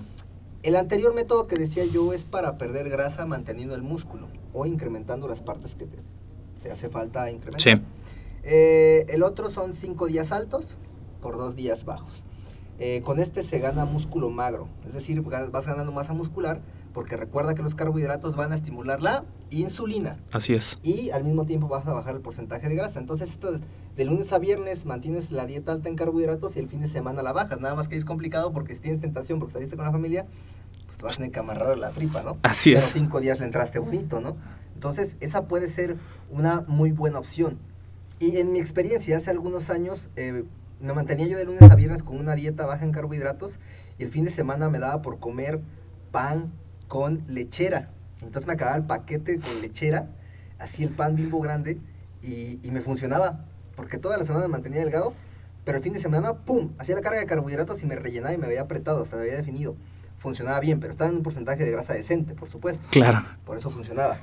El 0.63 0.75
anterior 0.75 1.13
método 1.13 1.47
que 1.47 1.57
decía 1.57 1.85
yo 1.85 2.13
es 2.13 2.23
para 2.23 2.57
perder 2.57 2.89
grasa 2.89 3.25
manteniendo 3.25 3.75
el 3.75 3.81
músculo 3.81 4.27
o 4.53 4.65
incrementando 4.65 5.27
las 5.27 5.41
partes 5.41 5.75
que 5.75 5.85
te, 5.85 5.97
te 6.61 6.71
hace 6.71 6.89
falta 6.89 7.31
incrementar. 7.31 7.61
Sí. 7.61 7.81
Eh, 8.43 9.05
el 9.09 9.23
otro 9.23 9.49
son 9.49 9.73
cinco 9.73 10.07
días 10.07 10.31
altos 10.31 10.77
por 11.21 11.37
dos 11.37 11.55
días 11.55 11.85
bajos. 11.85 12.23
Eh, 12.79 13.01
con 13.03 13.19
este 13.19 13.43
se 13.43 13.59
gana 13.59 13.83
músculo 13.85 14.29
magro, 14.29 14.69
es 14.87 14.93
decir, 14.93 15.21
vas 15.21 15.67
ganando 15.67 15.91
masa 15.91 16.13
muscular 16.13 16.61
porque 16.93 17.15
recuerda 17.17 17.53
que 17.55 17.61
los 17.61 17.75
carbohidratos 17.75 18.35
van 18.35 18.51
a 18.51 18.55
estimular 18.55 19.01
la 19.01 19.25
insulina 19.51 20.17
Así 20.31 20.53
es. 20.53 20.79
y 20.83 21.09
al 21.11 21.23
mismo 21.23 21.45
tiempo 21.45 21.67
vas 21.67 21.85
a 21.87 21.93
bajar 21.93 22.15
el 22.15 22.21
porcentaje 22.21 22.67
de 22.67 22.75
grasa. 22.75 22.99
Entonces, 22.99 23.29
esto 23.29 23.59
de 23.95 24.05
lunes 24.05 24.31
a 24.33 24.39
viernes 24.39 24.85
mantienes 24.85 25.31
la 25.31 25.45
dieta 25.45 25.71
alta 25.71 25.89
en 25.89 25.95
carbohidratos 25.95 26.55
y 26.55 26.59
el 26.59 26.67
fin 26.67 26.81
de 26.81 26.87
semana 26.87 27.21
la 27.21 27.31
bajas. 27.33 27.59
Nada 27.59 27.75
más 27.75 27.87
que 27.87 27.95
es 27.95 28.05
complicado 28.05 28.51
porque 28.53 28.73
si 28.75 28.81
tienes 28.81 28.99
tentación 29.01 29.39
porque 29.39 29.53
saliste 29.53 29.75
con 29.75 29.85
la 29.85 29.91
familia, 29.91 30.25
pues 30.85 30.97
te 30.97 31.03
vas 31.03 31.13
a 31.13 31.17
tener 31.17 31.31
que 31.31 31.39
amarrar 31.39 31.77
la 31.77 31.91
tripa, 31.91 32.23
¿no? 32.23 32.37
Así 32.43 32.71
Pero 32.73 32.85
es. 32.85 32.91
cinco 32.91 33.19
días 33.19 33.39
le 33.39 33.45
entraste 33.45 33.79
bonito, 33.79 34.19
¿no? 34.19 34.35
Entonces, 34.73 35.17
esa 35.19 35.43
puede 35.47 35.67
ser 35.67 35.97
una 36.31 36.61
muy 36.67 36.91
buena 36.91 37.19
opción. 37.19 37.57
Y 38.19 38.37
en 38.37 38.51
mi 38.51 38.59
experiencia, 38.59 39.15
hace 39.17 39.29
algunos 39.31 39.69
años, 39.69 40.09
eh, 40.15 40.43
me 40.81 40.93
mantenía 40.93 41.27
yo 41.27 41.37
de 41.37 41.45
lunes 41.45 41.61
a 41.61 41.75
viernes 41.75 42.03
con 42.03 42.17
una 42.17 42.35
dieta 42.35 42.65
baja 42.65 42.85
en 42.85 42.91
carbohidratos 42.93 43.59
y 43.97 44.03
el 44.03 44.09
fin 44.11 44.23
de 44.23 44.31
semana 44.31 44.69
me 44.69 44.79
daba 44.79 45.01
por 45.01 45.19
comer 45.19 45.59
pan 46.11 46.51
con 46.89 47.23
lechera. 47.29 47.91
Entonces 48.21 48.45
me 48.47 48.53
acababa 48.53 48.75
el 48.75 48.83
paquete 48.83 49.39
con 49.39 49.61
lechera, 49.61 50.09
así 50.57 50.83
el 50.83 50.91
pan 50.91 51.15
bimbo 51.15 51.39
grande, 51.39 51.79
y, 52.21 52.59
y 52.61 52.71
me 52.71 52.81
funcionaba, 52.81 53.45
porque 53.77 53.97
toda 53.97 54.17
la 54.17 54.25
semana 54.25 54.47
me 54.47 54.51
mantenía 54.51 54.81
delgado, 54.81 55.13
pero 55.63 55.77
el 55.77 55.83
fin 55.83 55.93
de 55.93 55.99
semana, 55.99 56.33
¡pum!, 56.33 56.71
hacía 56.77 56.95
la 56.95 57.01
carga 57.01 57.19
de 57.19 57.25
carbohidratos 57.25 57.81
y 57.83 57.85
me 57.85 57.95
rellenaba 57.95 58.33
y 58.33 58.37
me 58.37 58.47
veía 58.47 58.61
apretado, 58.61 59.03
hasta 59.03 59.15
me 59.15 59.21
había 59.21 59.35
definido. 59.35 59.77
Funcionaba 60.17 60.59
bien, 60.59 60.81
pero 60.81 60.91
estaba 60.91 61.09
en 61.09 61.17
un 61.17 61.23
porcentaje 61.23 61.63
de 61.63 61.71
grasa 61.71 61.93
decente, 61.93 62.35
por 62.35 62.49
supuesto. 62.49 62.89
Claro. 62.91 63.23
Por 63.45 63.55
eso 63.55 63.69
funcionaba. 63.69 64.17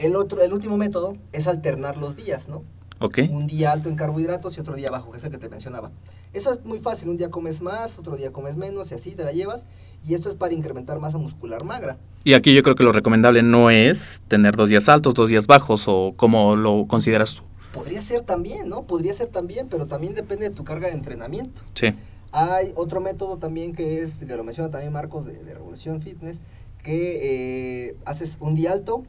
El, 0.00 0.16
otro, 0.16 0.40
el 0.42 0.52
último 0.52 0.76
método 0.76 1.16
es 1.32 1.46
alternar 1.46 1.98
los 1.98 2.16
días, 2.16 2.48
¿no? 2.48 2.64
Ok. 2.98 3.18
Un 3.30 3.46
día 3.46 3.70
alto 3.70 3.88
en 3.88 3.96
carbohidratos 3.96 4.56
y 4.56 4.60
otro 4.60 4.74
día 4.74 4.90
bajo, 4.90 5.12
que 5.12 5.18
es 5.18 5.24
el 5.24 5.30
que 5.30 5.38
te 5.38 5.48
mencionaba. 5.48 5.92
Eso 6.32 6.52
es 6.52 6.64
muy 6.64 6.78
fácil, 6.78 7.08
un 7.08 7.16
día 7.16 7.28
comes 7.30 7.60
más, 7.60 7.98
otro 7.98 8.16
día 8.16 8.32
comes 8.32 8.56
menos 8.56 8.92
y 8.92 8.94
así 8.94 9.12
te 9.12 9.24
la 9.24 9.32
llevas. 9.32 9.66
Y 10.06 10.14
esto 10.14 10.28
es 10.28 10.36
para 10.36 10.54
incrementar 10.54 11.00
masa 11.00 11.18
muscular 11.18 11.64
magra. 11.64 11.98
Y 12.22 12.34
aquí 12.34 12.54
yo 12.54 12.62
creo 12.62 12.76
que 12.76 12.84
lo 12.84 12.92
recomendable 12.92 13.42
no 13.42 13.70
es 13.70 14.22
tener 14.28 14.54
dos 14.54 14.68
días 14.68 14.88
altos, 14.88 15.14
dos 15.14 15.28
días 15.28 15.46
bajos, 15.46 15.88
o 15.88 16.12
como 16.16 16.54
lo 16.54 16.86
consideras 16.86 17.36
tú. 17.36 17.42
Podría 17.72 18.00
ser 18.00 18.22
también, 18.22 18.68
¿no? 18.68 18.82
Podría 18.82 19.14
ser 19.14 19.28
también, 19.28 19.68
pero 19.68 19.86
también 19.86 20.14
depende 20.14 20.48
de 20.48 20.54
tu 20.54 20.64
carga 20.64 20.88
de 20.88 20.94
entrenamiento. 20.94 21.62
Sí. 21.74 21.92
Hay 22.32 22.72
otro 22.76 23.00
método 23.00 23.38
también 23.38 23.74
que 23.74 24.02
es, 24.02 24.18
que 24.18 24.36
lo 24.36 24.44
menciona 24.44 24.70
también 24.70 24.92
Marcos 24.92 25.26
de, 25.26 25.32
de 25.32 25.54
Revolución 25.54 26.00
Fitness, 26.00 26.40
que 26.82 27.88
eh, 27.88 27.96
haces 28.04 28.38
un 28.40 28.54
día 28.54 28.72
alto, 28.72 29.04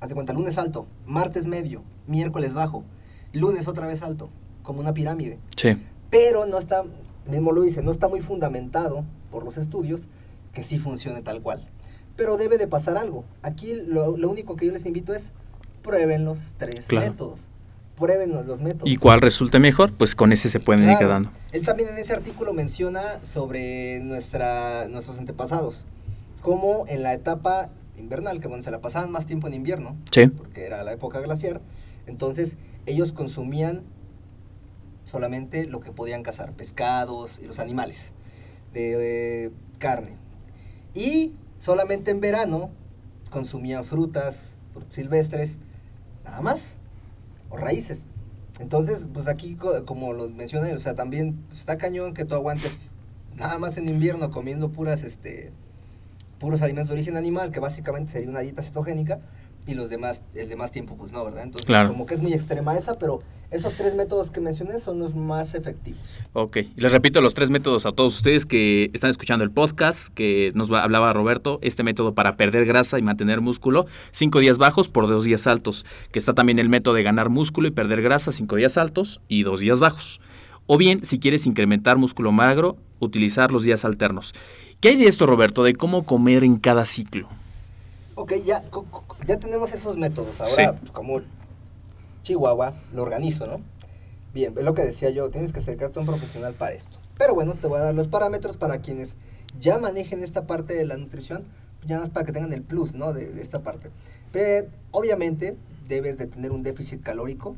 haz 0.00 0.10
de 0.10 0.14
cuenta, 0.14 0.32
lunes 0.32 0.58
alto, 0.58 0.86
martes 1.06 1.46
medio, 1.46 1.82
miércoles 2.06 2.54
bajo, 2.54 2.84
lunes 3.32 3.66
otra 3.68 3.86
vez 3.86 4.02
alto, 4.02 4.28
como 4.62 4.80
una 4.80 4.92
pirámide. 4.92 5.38
Sí. 5.56 5.76
Pero 6.10 6.46
no 6.46 6.58
está, 6.58 6.84
mismo 7.26 7.52
lo 7.52 7.62
dice, 7.62 7.82
no 7.82 7.90
está 7.90 8.08
muy 8.08 8.20
fundamentado 8.20 9.04
por 9.30 9.44
los 9.44 9.58
estudios 9.58 10.02
que 10.52 10.62
sí 10.62 10.78
funcione 10.78 11.22
tal 11.22 11.42
cual. 11.42 11.66
Pero 12.16 12.36
debe 12.36 12.56
de 12.58 12.66
pasar 12.66 12.96
algo. 12.96 13.24
Aquí 13.42 13.74
lo, 13.74 14.16
lo 14.16 14.30
único 14.30 14.56
que 14.56 14.66
yo 14.66 14.72
les 14.72 14.86
invito 14.86 15.12
es 15.12 15.32
prueben 15.82 16.24
los 16.24 16.54
tres 16.56 16.86
Claro. 16.86 17.10
métodos. 17.10 17.40
Prueben 17.96 18.32
los- 18.32 18.60
métodos. 18.60 18.88
¿Y 18.90 18.96
cuál 18.96 19.20
resulte 19.20 19.58
mejor? 19.58 19.92
Pues 19.92 20.14
con 20.14 20.32
ese 20.32 20.48
se 20.50 20.60
pueden 20.60 20.88
ir 20.88 20.98
quedando. 20.98 21.30
Él 21.52 21.62
también 21.62 21.88
en 21.88 21.98
ese 21.98 22.12
artículo 22.12 22.52
menciona 22.52 23.02
sobre 23.24 24.00
nuestra, 24.00 24.86
nuestros 24.88 25.18
antepasados, 25.18 25.86
como 26.42 26.84
en 26.88 27.02
la 27.02 27.14
etapa 27.14 27.70
invernal, 27.96 28.40
que 28.40 28.48
bueno, 28.48 28.62
se 28.62 28.70
la 28.70 28.80
pasaban 28.80 29.10
más 29.10 29.24
tiempo 29.26 29.46
en 29.46 29.54
invierno, 29.54 29.96
Sí. 30.12 30.26
porque 30.26 30.66
era 30.66 30.84
la 30.84 30.92
época 30.92 31.20
glaciar, 31.20 31.62
entonces 32.06 32.58
ellos 32.84 33.12
consumían 33.12 33.82
solamente 35.06 35.66
lo 35.66 35.80
que 35.80 35.92
podían 35.92 36.22
cazar, 36.22 36.52
pescados 36.52 37.38
y 37.38 37.46
los 37.46 37.58
animales 37.60 38.12
de 38.74 39.46
eh, 39.46 39.50
carne. 39.78 40.16
Y 40.94 41.32
solamente 41.58 42.10
en 42.10 42.20
verano 42.20 42.70
consumían 43.30 43.84
frutas, 43.86 44.42
silvestres, 44.90 45.58
nada 46.24 46.42
más, 46.42 46.74
o 47.48 47.56
raíces. 47.56 48.04
Entonces, 48.60 49.08
pues 49.12 49.28
aquí, 49.28 49.54
co- 49.54 49.84
como 49.86 50.12
lo 50.12 50.28
mencioné, 50.28 50.74
o 50.74 50.80
sea, 50.80 50.94
también 50.94 51.38
está 51.54 51.78
cañón 51.78 52.12
que 52.12 52.24
tú 52.24 52.34
aguantes 52.34 52.92
nada 53.36 53.58
más 53.58 53.76
en 53.76 53.88
invierno 53.88 54.30
comiendo 54.30 54.70
puras, 54.70 55.04
este, 55.04 55.52
puros 56.38 56.62
alimentos 56.62 56.88
de 56.88 56.94
origen 56.94 57.16
animal, 57.16 57.52
que 57.52 57.60
básicamente 57.60 58.12
sería 58.12 58.30
una 58.30 58.40
dieta 58.40 58.62
cetogénica, 58.62 59.20
y 59.66 59.74
los 59.74 59.90
demás, 59.90 60.22
el 60.34 60.48
demás 60.48 60.70
tiempo, 60.70 60.96
pues 60.96 61.12
no, 61.12 61.24
¿verdad? 61.24 61.42
Entonces, 61.42 61.66
Claro. 61.66 61.88
como 61.88 62.06
que 62.06 62.14
es 62.14 62.20
muy 62.20 62.32
extrema 62.32 62.76
esa, 62.76 62.94
pero 62.94 63.20
esos 63.50 63.74
tres 63.74 63.94
métodos 63.94 64.30
que 64.30 64.40
mencioné 64.40 64.78
son 64.80 64.98
los 64.98 65.14
más 65.14 65.54
efectivos. 65.54 66.00
Ok, 66.32 66.56
y 66.58 66.80
les 66.80 66.92
repito 66.92 67.20
los 67.20 67.34
tres 67.34 67.50
métodos 67.50 67.84
a 67.86 67.92
todos 67.92 68.16
ustedes 68.16 68.46
que 68.46 68.90
están 68.92 69.10
escuchando 69.10 69.44
el 69.44 69.50
podcast, 69.50 70.08
que 70.14 70.52
nos 70.54 70.72
va- 70.72 70.82
hablaba 70.84 71.12
Roberto, 71.12 71.58
este 71.62 71.82
método 71.82 72.14
para 72.14 72.36
perder 72.36 72.64
grasa 72.64 72.98
y 72.98 73.02
mantener 73.02 73.40
músculo, 73.40 73.86
cinco 74.12 74.38
días 74.40 74.58
bajos 74.58 74.88
por 74.88 75.08
dos 75.08 75.24
días 75.24 75.46
altos, 75.46 75.84
que 76.12 76.18
está 76.18 76.32
también 76.34 76.58
el 76.58 76.68
método 76.68 76.94
de 76.94 77.02
ganar 77.02 77.28
músculo 77.28 77.66
y 77.68 77.72
perder 77.72 78.02
grasa, 78.02 78.32
cinco 78.32 78.56
días 78.56 78.76
altos 78.78 79.20
y 79.28 79.42
dos 79.42 79.60
días 79.60 79.80
bajos. 79.80 80.20
O 80.66 80.78
bien, 80.78 81.04
si 81.04 81.18
quieres 81.20 81.46
incrementar 81.46 81.96
músculo 81.96 82.32
magro, 82.32 82.76
utilizar 82.98 83.52
los 83.52 83.62
días 83.62 83.84
alternos. 83.84 84.34
¿Qué 84.80 84.88
hay 84.90 84.96
de 84.96 85.06
esto, 85.06 85.26
Roberto, 85.26 85.62
de 85.62 85.74
cómo 85.74 86.04
comer 86.04 86.42
en 86.44 86.56
cada 86.56 86.84
ciclo? 86.84 87.28
Ok, 88.18 88.32
ya, 88.44 88.64
ya 89.26 89.38
tenemos 89.38 89.72
esos 89.72 89.96
métodos. 89.98 90.40
Ahora, 90.40 90.72
Sí. 90.72 90.78
pues, 90.80 90.90
como 90.90 91.20
Chihuahua, 92.22 92.72
lo 92.94 93.02
organizo, 93.02 93.46
¿no? 93.46 93.60
Bien, 94.32 94.54
es 94.56 94.64
lo 94.64 94.74
que 94.74 94.82
decía 94.84 95.10
yo, 95.10 95.30
tienes 95.30 95.52
que 95.52 95.60
acercarte 95.60 95.98
a 95.98 96.00
un 96.00 96.06
profesional 96.06 96.54
para 96.54 96.72
esto. 96.72 96.98
Pero 97.18 97.34
bueno, 97.34 97.54
te 97.54 97.66
voy 97.66 97.78
a 97.78 97.84
dar 97.84 97.94
los 97.94 98.08
parámetros 98.08 98.56
para 98.56 98.78
quienes 98.78 99.16
ya 99.60 99.78
manejen 99.78 100.22
esta 100.22 100.46
parte 100.46 100.74
de 100.74 100.84
la 100.86 100.96
nutrición, 100.96 101.44
ya 101.84 101.98
más 101.98 102.10
para 102.10 102.24
que 102.26 102.32
tengan 102.32 102.52
el 102.54 102.62
plus, 102.62 102.94
¿no? 102.94 103.12
De, 103.12 103.32
de 103.32 103.42
esta 103.42 103.60
parte. 103.62 103.90
Pero, 104.32 104.68
obviamente, 104.92 105.56
debes 105.86 106.18
de 106.18 106.26
tener 106.26 106.52
un 106.52 106.62
déficit 106.62 107.02
calórico, 107.02 107.54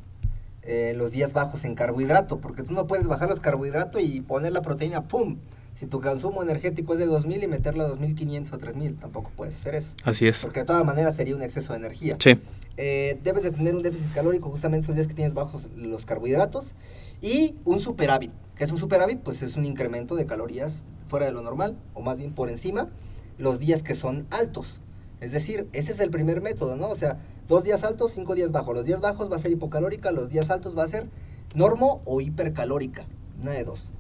eh, 0.63 0.93
los 0.97 1.13
días 1.13 1.33
bajos 1.33 1.65
en 1.65 1.77
carbohidrato, 1.77 2.41
porque 2.41 2.65
tú 2.65 2.73
no 2.75 2.87
puedes 2.89 3.07
bajar 3.07 3.29
los 3.29 3.41
carbohidratos 3.41 4.03
y 4.03 4.21
poner 4.21 4.53
la 4.53 4.61
proteína, 4.63 5.07
¡pum! 5.09 5.39
Si 5.79 5.87
tu 5.87 6.01
consumo 6.01 6.43
energético 6.43 6.95
es 6.95 6.99
de 6.99 7.07
2000 7.07 7.45
y 7.45 7.47
meterla 7.47 7.85
a 7.85 7.87
2500 7.87 8.53
o 8.53 8.59
3000, 8.59 8.97
tampoco 8.97 9.31
puedes 9.37 9.55
hacer 9.55 9.77
eso. 9.77 9.93
Así 10.03 10.27
es. 10.27 10.43
Porque 10.43 10.59
de 10.61 10.67
todas 10.67 10.85
maneras 10.85 11.15
sería 11.15 11.37
un 11.37 11.43
exceso 11.43 11.73
de 11.73 11.79
energía. 11.79 12.17
Sí, 12.19 12.33
Eh, 12.77 13.21
debes 13.23 13.45
de 13.45 13.53
tener 13.53 13.77
un 13.77 13.83
déficit 13.83 14.13
calórico 14.13 14.51
justamente 14.51 14.85
esos 14.85 14.97
días 14.97 15.07
que 15.07 15.15
tienes 15.15 15.35
bajos 15.35 15.69
los 15.77 16.05
carbohidratos 16.05 16.75
y 17.23 17.55
un 17.65 17.79
superávit. 17.79 18.33
¿Qué 18.57 18.65
es 18.65 18.73
un 18.73 18.79
superávit? 18.79 19.21
Pues 19.21 19.41
es 19.43 19.57
un 19.57 19.65
incremento 19.65 20.17
de 20.17 20.27
calorías 20.27 20.85
fuera 21.07 21.27
de 21.27 21.33
lo 21.33 21.43
normal 21.43 21.77
o 21.95 22.03
más 22.03 22.19
bien 22.19 22.33
por 22.33 22.51
encima 22.51 22.89
los 23.37 23.61
días 23.61 23.85
que 23.85 23.95
son 23.95 24.27
altos. 24.31 24.81
Es 25.21 25.31
decir, 25.31 25.69
ese 25.73 25.93
es 25.93 26.01
el 26.01 26.11
primer 26.11 26.41
método, 26.41 26.75
¿no? 26.75 26.89
O 26.89 26.97
sea, 26.97 27.19
dos 27.47 27.63
días 27.63 27.85
altos, 27.85 28.13
cinco 28.15 28.35
días 28.35 28.51
bajos. 28.51 28.75
Los 28.75 28.85
días 28.85 29.01
bajos 29.01 29.31
va 29.31 29.37
a 29.37 29.39
ser 29.39 29.53
hipocalórica, 29.53 30.11
los 30.11 30.29
días 30.29 30.51
altos 30.51 30.77
va 30.77 30.83
a 30.83 30.89
ser 30.89 31.07
normo 31.55 32.03
o 32.05 32.21
hipercalórica. 32.21 33.07
Una 33.41 33.53
de 33.53 33.63
dos. 33.63 33.91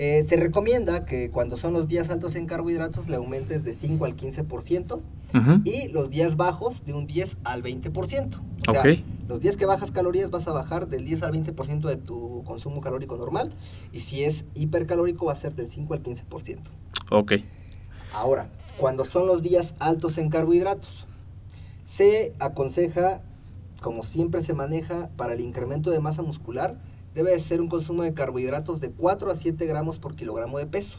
Eh, 0.00 0.22
se 0.22 0.36
recomienda 0.36 1.04
que 1.04 1.28
cuando 1.30 1.56
son 1.56 1.72
los 1.72 1.88
días 1.88 2.08
altos 2.08 2.36
en 2.36 2.46
carbohidratos 2.46 3.08
le 3.08 3.16
aumentes 3.16 3.64
de 3.64 3.72
5 3.72 4.04
al 4.04 4.16
15% 4.16 5.00
Ujú. 5.34 5.60
y 5.64 5.88
los 5.88 6.08
días 6.08 6.36
bajos 6.36 6.84
de 6.86 6.94
un 6.94 7.08
10 7.08 7.38
al 7.42 7.64
20%. 7.64 8.40
O 8.68 8.72
sea, 8.72 8.84
los 9.28 9.40
días 9.40 9.56
que 9.56 9.66
bajas 9.66 9.90
calorías 9.90 10.30
vas 10.30 10.46
a 10.46 10.52
bajar 10.52 10.86
del 10.88 11.04
10 11.04 11.24
al 11.24 11.32
20% 11.32 11.88
de 11.88 11.96
tu 11.96 12.44
consumo 12.44 12.80
calórico 12.80 13.16
normal 13.16 13.52
y 13.92 14.00
si 14.00 14.22
es 14.22 14.44
hipercalórico 14.54 15.26
va 15.26 15.32
a 15.32 15.36
ser 15.36 15.56
del 15.56 15.66
5 15.66 15.94
al 15.94 16.02
15%. 16.02 16.58
ok. 17.10 17.32
Ahora, 18.12 18.48
cuando 18.78 19.04
son 19.04 19.26
los 19.26 19.42
días 19.42 19.74
altos 19.80 20.16
en 20.16 20.30
carbohidratos, 20.30 21.06
se 21.84 22.34
aconseja, 22.38 23.20
como 23.82 24.04
siempre 24.04 24.42
se 24.42 24.54
maneja, 24.54 25.10
para 25.16 25.34
el 25.34 25.40
incremento 25.40 25.90
de 25.90 25.98
masa 25.98 26.22
muscular, 26.22 26.76
debe 27.18 27.32
de 27.32 27.40
ser 27.40 27.60
un 27.60 27.68
consumo 27.68 28.04
de 28.04 28.14
carbohidratos 28.14 28.80
de 28.80 28.92
4 28.92 29.32
a 29.32 29.34
7 29.34 29.66
gramos 29.66 29.98
por 29.98 30.14
kilogramo 30.14 30.58
de 30.58 30.66
peso. 30.66 30.98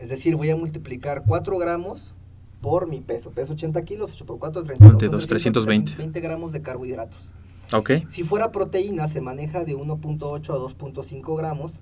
Es 0.00 0.08
decir, 0.08 0.34
voy 0.34 0.50
a 0.50 0.56
multiplicar 0.56 1.22
4 1.24 1.56
gramos 1.56 2.14
por 2.60 2.88
mi 2.88 3.00
peso. 3.00 3.30
Peso 3.30 3.52
80 3.52 3.84
kilos, 3.84 4.10
8 4.14 4.26
por 4.26 4.38
4, 4.40 4.64
32, 4.64 4.98
32, 4.98 5.26
320. 5.28 5.94
20 5.96 6.20
gramos 6.20 6.50
de 6.50 6.62
carbohidratos. 6.62 7.32
Ok. 7.72 7.90
Si 8.08 8.24
fuera 8.24 8.50
proteína, 8.50 9.06
se 9.06 9.20
maneja 9.20 9.64
de 9.64 9.76
1.8 9.76 10.50
a 10.50 10.58
2.5 10.58 11.36
gramos. 11.36 11.74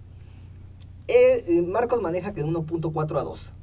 Eh, 1.08 1.44
eh, 1.48 1.62
Marcos 1.62 2.02
maneja 2.02 2.34
que 2.34 2.42
de 2.42 2.48
1.4 2.48 3.18
a 3.18 3.24
2. 3.24 3.54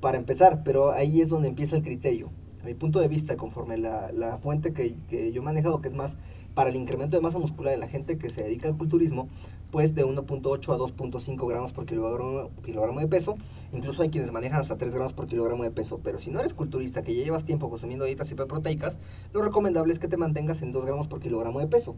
Para 0.00 0.18
empezar, 0.18 0.64
pero 0.64 0.90
ahí 0.90 1.20
es 1.20 1.28
donde 1.28 1.46
empieza 1.46 1.76
el 1.76 1.84
criterio. 1.84 2.30
A 2.62 2.64
mi 2.64 2.74
punto 2.74 2.98
de 2.98 3.06
vista, 3.06 3.36
conforme 3.36 3.78
la, 3.78 4.10
la 4.10 4.38
fuente 4.38 4.72
que, 4.72 4.96
que 5.08 5.30
yo 5.30 5.42
he 5.42 5.44
manejado, 5.44 5.80
que 5.80 5.86
es 5.86 5.94
más 5.94 6.16
para 6.54 6.70
el 6.70 6.76
incremento 6.76 7.16
de 7.16 7.22
masa 7.22 7.38
muscular 7.38 7.72
de 7.72 7.78
la 7.78 7.88
gente 7.88 8.18
que 8.18 8.30
se 8.30 8.42
dedica 8.42 8.68
al 8.68 8.76
culturismo, 8.76 9.28
pues 9.70 9.94
de 9.94 10.04
1.8 10.04 10.74
a 10.74 10.78
2.5 10.78 11.48
gramos 11.48 11.72
por 11.72 11.86
kilogramo, 11.86 12.50
kilogramo 12.64 13.00
de 13.00 13.06
peso. 13.06 13.36
Incluso 13.72 14.02
hay 14.02 14.10
quienes 14.10 14.32
manejan 14.32 14.60
hasta 14.60 14.76
3 14.76 14.94
gramos 14.94 15.12
por 15.12 15.26
kilogramo 15.26 15.62
de 15.62 15.70
peso. 15.70 16.00
Pero 16.02 16.18
si 16.18 16.30
no 16.30 16.40
eres 16.40 16.54
culturista, 16.54 17.02
que 17.02 17.14
ya 17.14 17.22
llevas 17.22 17.44
tiempo 17.44 17.68
consumiendo 17.70 18.04
dietas 18.04 18.30
hiperproteicas, 18.30 18.98
lo 19.32 19.42
recomendable 19.42 19.92
es 19.92 19.98
que 19.98 20.08
te 20.08 20.16
mantengas 20.16 20.62
en 20.62 20.72
2 20.72 20.84
gramos 20.84 21.06
por 21.06 21.20
kilogramo 21.20 21.60
de 21.60 21.66
peso. 21.66 21.96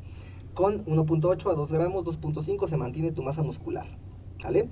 Con 0.55 0.85
1.8 0.85 1.51
a 1.51 1.55
2 1.55 1.73
gramos, 1.73 2.05
2.5 2.05 2.69
se 2.69 2.77
mantiene 2.77 3.13
tu 3.13 3.23
masa 3.23 3.43
muscular. 3.43 3.87
¿Vale? 4.43 4.69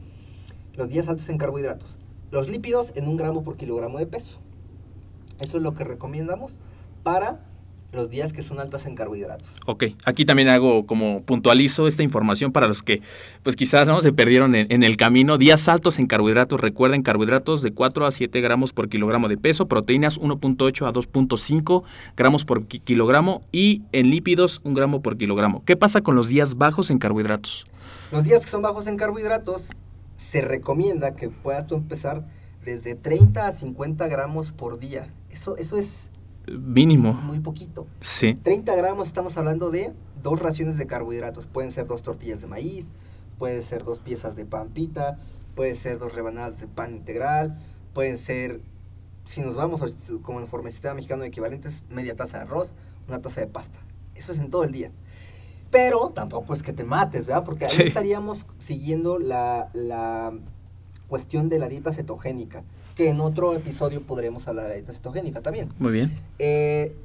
Los 0.74 0.88
días 0.88 1.08
altos 1.08 1.28
en 1.28 1.38
carbohidratos. 1.38 1.98
Los 2.30 2.48
lípidos 2.48 2.92
en 2.96 3.08
un 3.08 3.16
gramo 3.16 3.42
por 3.42 3.56
kilogramo 3.56 3.98
de 3.98 4.06
peso. 4.06 4.38
Eso 5.40 5.56
es 5.56 5.62
lo 5.62 5.72
que 5.72 5.84
recomendamos 5.84 6.58
para 7.04 7.44
los 7.90 8.10
días 8.10 8.32
que 8.34 8.42
son 8.42 8.60
altas 8.60 8.84
en 8.84 8.94
carbohidratos. 8.94 9.48
Ok, 9.66 9.84
aquí 10.04 10.24
también 10.26 10.48
hago 10.48 10.84
como 10.86 11.22
puntualizo 11.22 11.86
esta 11.86 12.02
información 12.02 12.52
para 12.52 12.66
los 12.68 12.82
que 12.82 13.00
pues 13.42 13.56
quizás 13.56 13.86
no 13.86 14.00
se 14.02 14.12
perdieron 14.12 14.54
en, 14.54 14.70
en 14.70 14.82
el 14.82 14.96
camino. 14.98 15.38
Días 15.38 15.68
altos 15.68 15.98
en 15.98 16.06
carbohidratos, 16.06 16.60
recuerden 16.60 17.02
carbohidratos 17.02 17.62
de 17.62 17.72
4 17.72 18.04
a 18.06 18.10
7 18.10 18.40
gramos 18.42 18.72
por 18.74 18.88
kilogramo 18.90 19.28
de 19.28 19.38
peso, 19.38 19.68
proteínas 19.68 20.20
1.8 20.20 20.86
a 20.86 20.92
2.5 20.92 21.82
gramos 22.16 22.44
por 22.44 22.66
ki- 22.66 22.80
kilogramo 22.80 23.42
y 23.52 23.82
en 23.92 24.10
lípidos 24.10 24.60
1 24.64 24.74
gramo 24.74 25.00
por 25.00 25.16
kilogramo. 25.16 25.64
¿Qué 25.64 25.76
pasa 25.76 26.02
con 26.02 26.14
los 26.14 26.28
días 26.28 26.58
bajos 26.58 26.90
en 26.90 26.98
carbohidratos? 26.98 27.64
Los 28.12 28.24
días 28.24 28.44
que 28.44 28.50
son 28.50 28.62
bajos 28.62 28.86
en 28.86 28.96
carbohidratos, 28.96 29.68
se 30.16 30.40
recomienda 30.42 31.14
que 31.14 31.28
puedas 31.30 31.66
tú 31.66 31.74
empezar 31.76 32.26
desde 32.64 32.94
30 32.96 33.46
a 33.46 33.52
50 33.52 34.08
gramos 34.08 34.52
por 34.52 34.78
día. 34.78 35.08
Eso, 35.30 35.56
eso 35.56 35.76
es, 35.78 36.10
Mínimo. 36.50 37.10
es 37.10 37.16
muy 37.16 37.40
poquito. 37.40 37.86
Sí, 38.00 38.34
30 38.34 38.74
gramos 38.76 39.06
estamos 39.08 39.36
hablando 39.36 39.70
de 39.70 39.92
dos 40.22 40.40
raciones 40.40 40.78
de 40.78 40.86
carbohidratos. 40.86 41.46
Pueden 41.46 41.70
ser 41.70 41.86
dos 41.86 42.02
tortillas 42.02 42.40
de 42.40 42.46
maíz, 42.46 42.90
pueden 43.38 43.62
ser 43.62 43.84
dos 43.84 44.00
piezas 44.00 44.36
de 44.36 44.44
pan 44.44 44.68
pita, 44.68 45.18
pueden 45.54 45.76
ser 45.76 45.98
dos 45.98 46.14
rebanadas 46.14 46.60
de 46.60 46.66
pan 46.66 46.94
integral, 46.94 47.58
pueden 47.94 48.18
ser, 48.18 48.60
si 49.24 49.40
nos 49.42 49.54
vamos 49.54 49.82
como 50.22 50.40
en 50.40 50.46
forma 50.48 50.70
sistema 50.70 50.94
mexicano 50.94 51.22
de 51.22 51.28
equivalentes, 51.28 51.84
media 51.90 52.14
taza 52.16 52.38
de 52.38 52.44
arroz, 52.44 52.72
una 53.08 53.20
taza 53.20 53.40
de 53.40 53.46
pasta. 53.46 53.78
Eso 54.14 54.32
es 54.32 54.38
en 54.38 54.50
todo 54.50 54.64
el 54.64 54.72
día. 54.72 54.90
Pero 55.70 56.10
tampoco 56.10 56.54
es 56.54 56.62
que 56.62 56.72
te 56.72 56.82
mates, 56.84 57.26
¿verdad? 57.26 57.44
Porque 57.44 57.66
ahí 57.66 57.70
Sí. 57.70 57.82
estaríamos 57.82 58.46
siguiendo 58.58 59.18
la, 59.18 59.68
la 59.74 60.32
cuestión 61.08 61.48
de 61.48 61.58
la 61.58 61.68
dieta 61.68 61.92
cetogénica, 61.92 62.64
que 62.98 63.08
en 63.10 63.20
otro 63.20 63.54
episodio 63.54 64.02
podremos 64.02 64.48
hablar 64.48 64.66
de 64.66 64.74
dieta 64.74 64.92
cetogénica 64.92 65.40
también. 65.40 65.72
muy 65.78 65.92
bien. 65.92 66.10
Eh, 66.40 66.96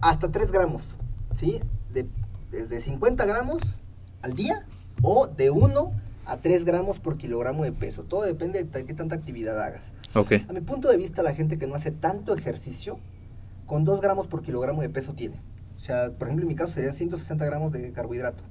hasta 0.00 0.32
3 0.32 0.50
gramos, 0.50 0.96
¿sí? 1.34 1.60
De, 1.92 2.06
desde 2.50 2.80
50 2.80 3.26
gramos 3.26 3.60
al 4.22 4.32
día 4.32 4.64
o 5.02 5.26
de 5.26 5.50
1 5.50 5.92
a 6.24 6.36
3 6.38 6.64
gramos 6.64 6.98
por 7.00 7.18
kilogramo 7.18 7.64
de 7.64 7.72
peso. 7.72 8.04
Todo 8.04 8.22
depende 8.22 8.64
de 8.64 8.86
qué 8.86 8.94
tanta 8.94 9.14
actividad 9.14 9.62
hagas. 9.62 9.92
Ok. 10.14 10.32
A 10.48 10.54
mi 10.54 10.62
punto 10.62 10.88
de 10.88 10.96
vista, 10.96 11.22
la 11.22 11.34
gente 11.34 11.58
que 11.58 11.66
no 11.66 11.74
hace 11.74 11.90
tanto 11.90 12.34
ejercicio, 12.34 12.98
con 13.66 13.84
2 13.84 14.00
gramos 14.00 14.26
por 14.26 14.40
kilogramo 14.40 14.80
de 14.80 14.88
peso 14.88 15.12
tiene. 15.12 15.38
O 15.76 15.78
sea, 15.78 16.12
por 16.12 16.28
ejemplo, 16.28 16.44
en 16.44 16.48
mi 16.48 16.54
caso 16.54 16.72
serían 16.72 16.94
160 16.94 17.44
gramos 17.44 17.72
de 17.72 17.92
carbohidrato. 17.92 18.42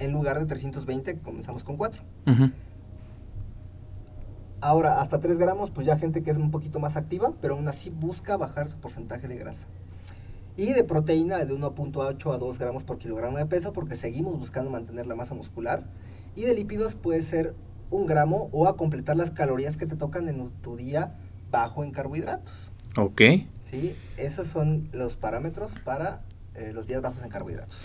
En 0.00 0.12
lugar 0.12 0.38
de 0.38 0.44
320, 0.44 1.20
comenzamos 1.20 1.64
con 1.64 1.78
4. 1.78 2.02
Ujú. 2.26 2.50
Ahora, 4.60 5.00
hasta 5.00 5.20
3 5.20 5.38
gramos, 5.38 5.70
pues 5.70 5.86
ya 5.86 5.98
gente 5.98 6.22
que 6.22 6.30
es 6.30 6.36
un 6.36 6.50
poquito 6.50 6.78
más 6.80 6.96
activa, 6.96 7.32
pero 7.40 7.54
aún 7.54 7.68
así 7.68 7.90
busca 7.90 8.36
bajar 8.36 8.68
su 8.68 8.78
porcentaje 8.78 9.28
de 9.28 9.36
grasa. 9.36 9.66
Y 10.56 10.72
de 10.72 10.84
proteína 10.84 11.38
de 11.38 11.52
1.8 11.52 12.34
a 12.34 12.38
2 12.38 12.58
gramos 12.58 12.82
por 12.82 12.98
kilogramo 12.98 13.36
de 13.36 13.46
peso, 13.46 13.72
porque 13.72 13.94
seguimos 13.94 14.38
buscando 14.38 14.70
mantener 14.70 15.06
la 15.06 15.14
masa 15.14 15.34
muscular. 15.34 15.84
Y 16.34 16.42
de 16.42 16.54
lípidos 16.54 16.94
puede 16.94 17.22
ser 17.22 17.54
un 17.90 18.06
gramo 18.06 18.48
o 18.52 18.66
a 18.66 18.76
completar 18.76 19.16
las 19.16 19.30
calorías 19.30 19.76
que 19.76 19.86
te 19.86 19.96
tocan 19.96 20.28
en 20.28 20.50
tu 20.62 20.76
día 20.76 21.14
bajo 21.50 21.84
en 21.84 21.90
carbohidratos. 21.90 22.72
Ok. 22.96 23.20
¿sí? 23.60 23.94
Esos 24.16 24.46
son 24.46 24.88
los 24.92 25.16
parámetros 25.16 25.72
para 25.84 26.22
eh, 26.54 26.72
los 26.72 26.86
días 26.86 27.02
bajos 27.02 27.22
en 27.22 27.28
carbohidratos. 27.28 27.78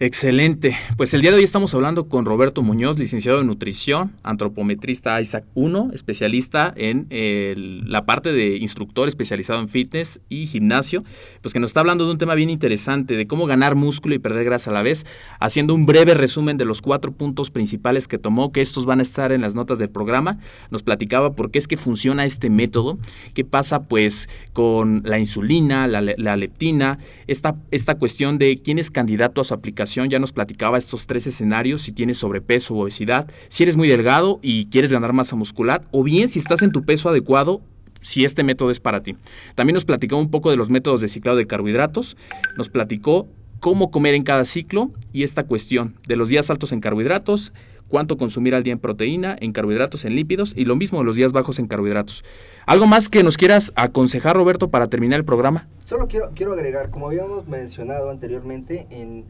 Excelente. 0.00 0.76
Pues 0.96 1.12
el 1.12 1.22
día 1.22 1.32
de 1.32 1.38
hoy 1.38 1.42
estamos 1.42 1.74
hablando 1.74 2.08
con 2.08 2.24
Roberto 2.24 2.62
Muñoz, 2.62 2.96
licenciado 3.00 3.40
en 3.40 3.48
nutrición, 3.48 4.12
antropometrista 4.22 5.20
Isaac 5.20 5.44
1, 5.54 5.90
especialista 5.92 6.72
en 6.76 7.08
el- 7.10 7.90
la 7.90 8.06
parte 8.06 8.30
de 8.32 8.58
instructor 8.58 9.08
especializado 9.08 9.58
en 9.58 9.68
fitness 9.68 10.20
y 10.28 10.46
gimnasio, 10.46 11.02
pues 11.42 11.52
que 11.52 11.58
nos 11.58 11.70
está 11.70 11.80
hablando 11.80 12.04
de 12.06 12.12
un 12.12 12.18
tema 12.18 12.36
bien 12.36 12.48
interesante, 12.48 13.16
de 13.16 13.26
cómo 13.26 13.46
ganar 13.46 13.74
músculo 13.74 14.14
y 14.14 14.20
perder 14.20 14.44
grasa 14.44 14.70
a 14.70 14.74
la 14.74 14.82
vez, 14.82 15.04
haciendo 15.40 15.74
un 15.74 15.84
breve 15.84 16.14
resumen 16.14 16.58
de 16.58 16.64
los 16.64 16.80
cuatro 16.80 17.10
puntos 17.10 17.50
principales 17.50 18.06
que 18.06 18.18
tomó, 18.18 18.52
que 18.52 18.60
estos 18.60 18.86
van 18.86 19.00
a 19.00 19.02
estar 19.02 19.32
en 19.32 19.40
las 19.40 19.56
notas 19.56 19.80
del 19.80 19.90
programa. 19.90 20.38
Nos 20.70 20.84
platicaba 20.84 21.34
por 21.34 21.50
qué 21.50 21.58
es 21.58 21.66
que 21.66 21.76
funciona 21.76 22.24
este 22.24 22.50
método, 22.50 22.98
qué 23.34 23.44
pasa 23.44 23.82
pues 23.88 24.28
con 24.52 25.02
la 25.04 25.18
insulina, 25.18 25.88
la, 25.88 26.00
la 26.02 26.36
leptina, 26.36 26.98
esta, 27.26 27.56
esta 27.72 27.96
cuestión 27.96 28.38
de 28.38 28.58
quién 28.62 28.78
es 28.78 28.92
candidato 28.92 29.40
a 29.40 29.44
su 29.44 29.54
aplicación, 29.54 29.87
ya 29.94 30.18
nos 30.18 30.32
platicaba 30.32 30.78
estos 30.78 31.06
tres 31.06 31.26
escenarios, 31.26 31.82
si 31.82 31.92
tienes 31.92 32.18
sobrepeso 32.18 32.74
o 32.74 32.82
obesidad, 32.82 33.30
si 33.48 33.62
eres 33.62 33.76
muy 33.76 33.88
delgado 33.88 34.38
y 34.42 34.66
quieres 34.66 34.92
ganar 34.92 35.12
masa 35.12 35.36
muscular, 35.36 35.86
o 35.90 36.02
bien 36.02 36.28
si 36.28 36.38
estás 36.38 36.62
en 36.62 36.72
tu 36.72 36.84
peso 36.84 37.08
adecuado, 37.08 37.60
si 38.00 38.24
este 38.24 38.44
método 38.44 38.70
es 38.70 38.80
para 38.80 39.02
ti. 39.02 39.16
También 39.54 39.74
nos 39.74 39.84
platicó 39.84 40.16
un 40.16 40.30
poco 40.30 40.50
de 40.50 40.56
los 40.56 40.70
métodos 40.70 41.00
de 41.00 41.08
ciclado 41.08 41.38
de 41.38 41.46
carbohidratos, 41.46 42.16
nos 42.56 42.68
platicó 42.68 43.28
cómo 43.60 43.90
comer 43.90 44.14
en 44.14 44.22
cada 44.22 44.44
ciclo 44.44 44.90
y 45.12 45.22
esta 45.22 45.44
cuestión 45.44 45.96
de 46.06 46.16
los 46.16 46.28
días 46.28 46.50
altos 46.50 46.72
en 46.72 46.80
carbohidratos, 46.80 47.52
cuánto 47.88 48.16
consumir 48.18 48.54
al 48.54 48.62
día 48.62 48.72
en 48.72 48.78
proteína, 48.78 49.36
en 49.40 49.52
carbohidratos, 49.52 50.04
en 50.04 50.14
lípidos 50.14 50.52
y 50.56 50.64
lo 50.64 50.76
mismo 50.76 51.02
los 51.02 51.16
días 51.16 51.32
bajos 51.32 51.58
en 51.58 51.66
carbohidratos. 51.66 52.24
¿Algo 52.66 52.86
más 52.86 53.08
que 53.08 53.22
nos 53.22 53.36
quieras 53.36 53.72
aconsejar, 53.76 54.36
Roberto, 54.36 54.68
para 54.68 54.88
terminar 54.88 55.18
el 55.18 55.24
programa? 55.24 55.66
Solo 55.84 56.06
quiero, 56.06 56.30
quiero 56.34 56.52
agregar, 56.52 56.90
como 56.90 57.06
habíamos 57.08 57.48
mencionado 57.48 58.10
anteriormente, 58.10 58.86
en 58.90 59.24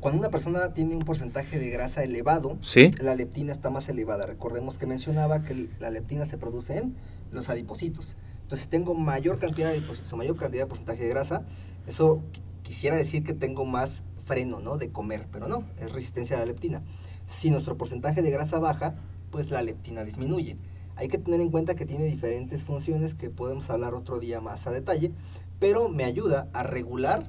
cuando 0.00 0.18
una 0.20 0.30
persona 0.30 0.72
tiene 0.74 0.94
un 0.96 1.02
porcentaje 1.02 1.58
de 1.58 1.70
grasa 1.70 2.02
elevado, 2.04 2.56
Sí. 2.60 2.90
la 3.00 3.14
leptina 3.14 3.52
está 3.52 3.70
más 3.70 3.88
elevada. 3.88 4.26
Recordemos 4.26 4.78
que 4.78 4.86
mencionaba 4.86 5.42
que 5.42 5.68
la 5.80 5.90
leptina 5.90 6.24
se 6.26 6.38
produce 6.38 6.78
en 6.78 6.94
los 7.32 7.48
adipocitos. 7.48 8.16
Entonces, 8.42 8.64
si 8.64 8.70
tengo 8.70 8.94
mayor 8.94 9.38
cantidad 9.38 9.68
de 9.70 9.76
adipocitos 9.78 10.12
o 10.12 10.16
mayor 10.16 10.36
cantidad 10.36 10.62
de 10.64 10.68
porcentaje 10.68 11.02
de 11.02 11.08
grasa, 11.08 11.42
eso 11.86 12.18
qu- 12.32 12.40
quisiera 12.62 12.96
decir 12.96 13.24
que 13.24 13.32
tengo 13.34 13.64
más 13.64 14.04
freno, 14.24 14.60
¿no? 14.60 14.76
De 14.78 14.90
comer, 14.90 15.26
pero 15.32 15.48
no, 15.48 15.64
es 15.80 15.92
resistencia 15.92 16.36
a 16.36 16.40
la 16.40 16.46
leptina. 16.46 16.82
Si 17.26 17.50
nuestro 17.50 17.76
porcentaje 17.76 18.22
de 18.22 18.30
grasa 18.30 18.58
baja, 18.58 18.94
pues 19.30 19.50
la 19.50 19.62
leptina 19.62 20.04
disminuye. 20.04 20.56
Hay 20.96 21.08
que 21.08 21.18
tener 21.18 21.40
en 21.40 21.50
cuenta 21.50 21.74
que 21.74 21.86
tiene 21.86 22.04
diferentes 22.04 22.62
funciones 22.64 23.14
que 23.14 23.30
podemos 23.30 23.68
hablar 23.70 23.94
otro 23.94 24.18
día 24.18 24.40
más 24.40 24.66
a 24.66 24.70
detalle, 24.70 25.12
pero 25.58 25.88
me 25.88 26.04
ayuda 26.04 26.48
a 26.52 26.62
regular 26.62 27.26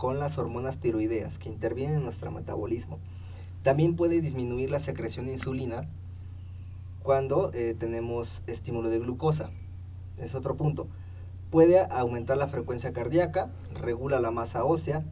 con 0.00 0.18
las 0.18 0.38
hormonas 0.38 0.78
tiroideas 0.78 1.36
que 1.38 1.50
intervienen 1.50 1.98
en 1.98 2.04
nuestro 2.04 2.30
metabolismo. 2.30 2.98
También 3.62 3.96
puede 3.96 4.22
disminuir 4.22 4.70
la 4.70 4.80
secreción 4.80 5.26
de 5.26 5.32
insulina 5.32 5.90
cuando 7.02 7.50
eh, 7.52 7.76
tenemos 7.78 8.42
estímulo 8.46 8.88
de 8.88 8.98
glucosa. 8.98 9.50
Es 10.16 10.34
otro 10.34 10.56
punto. 10.56 10.88
Puede 11.50 11.80
aumentar 11.80 12.38
la 12.38 12.46
frecuencia 12.46 12.94
cardíaca, 12.94 13.50
regula 13.74 14.20
la 14.20 14.30
masa 14.30 14.64
ósea, 14.64 15.04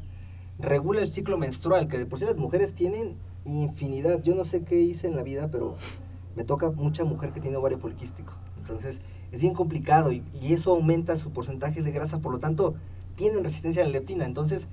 regula 0.59 1.03
el 1.03 1.09
ciclo 1.09 1.37
menstrual, 1.37 1.87
que 1.89 1.99
de 1.99 2.07
por 2.07 2.19
sí 2.19 2.25
las 2.25 2.39
mujeres 2.39 2.73
tienen 2.73 3.19
infinidad. 3.45 4.23
Yo 4.23 4.35
no 4.35 4.47
sé 4.47 4.65
qué 4.65 4.81
hice 4.81 5.07
en 5.07 5.17
la 5.17 5.23
vida, 5.23 5.51
pero 5.53 5.77
me 6.35 6.45
toca 6.45 6.71
mucha 6.71 7.05
mujer 7.05 7.33
que 7.33 7.43
tiene 7.43 7.59
ovario 7.59 7.79
poliquístico. 7.79 8.33
Entonces 8.57 9.03
es 9.33 9.43
bien 9.43 9.53
complicado 9.53 10.13
y, 10.13 10.25
y 10.41 10.55
eso 10.55 10.71
aumenta 10.71 11.19
su 11.19 11.31
porcentaje 11.31 11.83
de 11.83 11.91
grasa, 11.91 12.21
por 12.21 12.33
lo 12.33 12.39
tanto 12.39 12.75
tienen 13.19 13.45
resistencia 13.45 13.83
a 13.83 13.85
la 13.85 13.91
leptina. 13.91 14.25
Entonces 14.25 14.69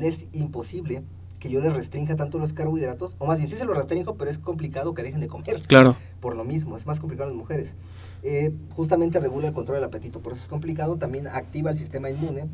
es 0.00 0.26
imposible 0.32 1.04
que 1.38 1.50
yo 1.50 1.60
les 1.60 1.72
restrinja 1.72 2.16
tanto 2.16 2.38
los 2.38 2.52
carbohidratos, 2.52 3.14
o 3.18 3.26
más 3.26 3.38
bien 3.38 3.48
sí 3.48 3.56
se 3.56 3.64
los 3.64 3.76
restringo, 3.76 4.16
pero 4.16 4.30
es 4.30 4.38
complicado 4.38 4.92
que 4.94 5.02
dejen 5.02 5.20
de 5.20 5.28
comer 5.28 5.62
Claro. 5.66 5.96
por 6.20 6.36
lo 6.36 6.44
mismo, 6.44 6.76
es 6.76 6.86
más 6.86 7.00
complicado 7.00 7.30
en 7.30 7.36
las 7.36 7.40
mujeres. 7.40 7.76
Eh, 8.22 8.52
justamente 8.76 9.20
regula 9.20 9.48
el 9.48 9.54
control 9.54 9.76
del 9.76 9.84
apetito, 9.84 10.20
por 10.20 10.34
eso 10.34 10.42
es 10.42 10.48
complicado, 10.48 10.96
también 10.96 11.26
activa 11.28 11.70
el 11.70 11.78
sistema 11.78 12.10
inmune 12.10 12.48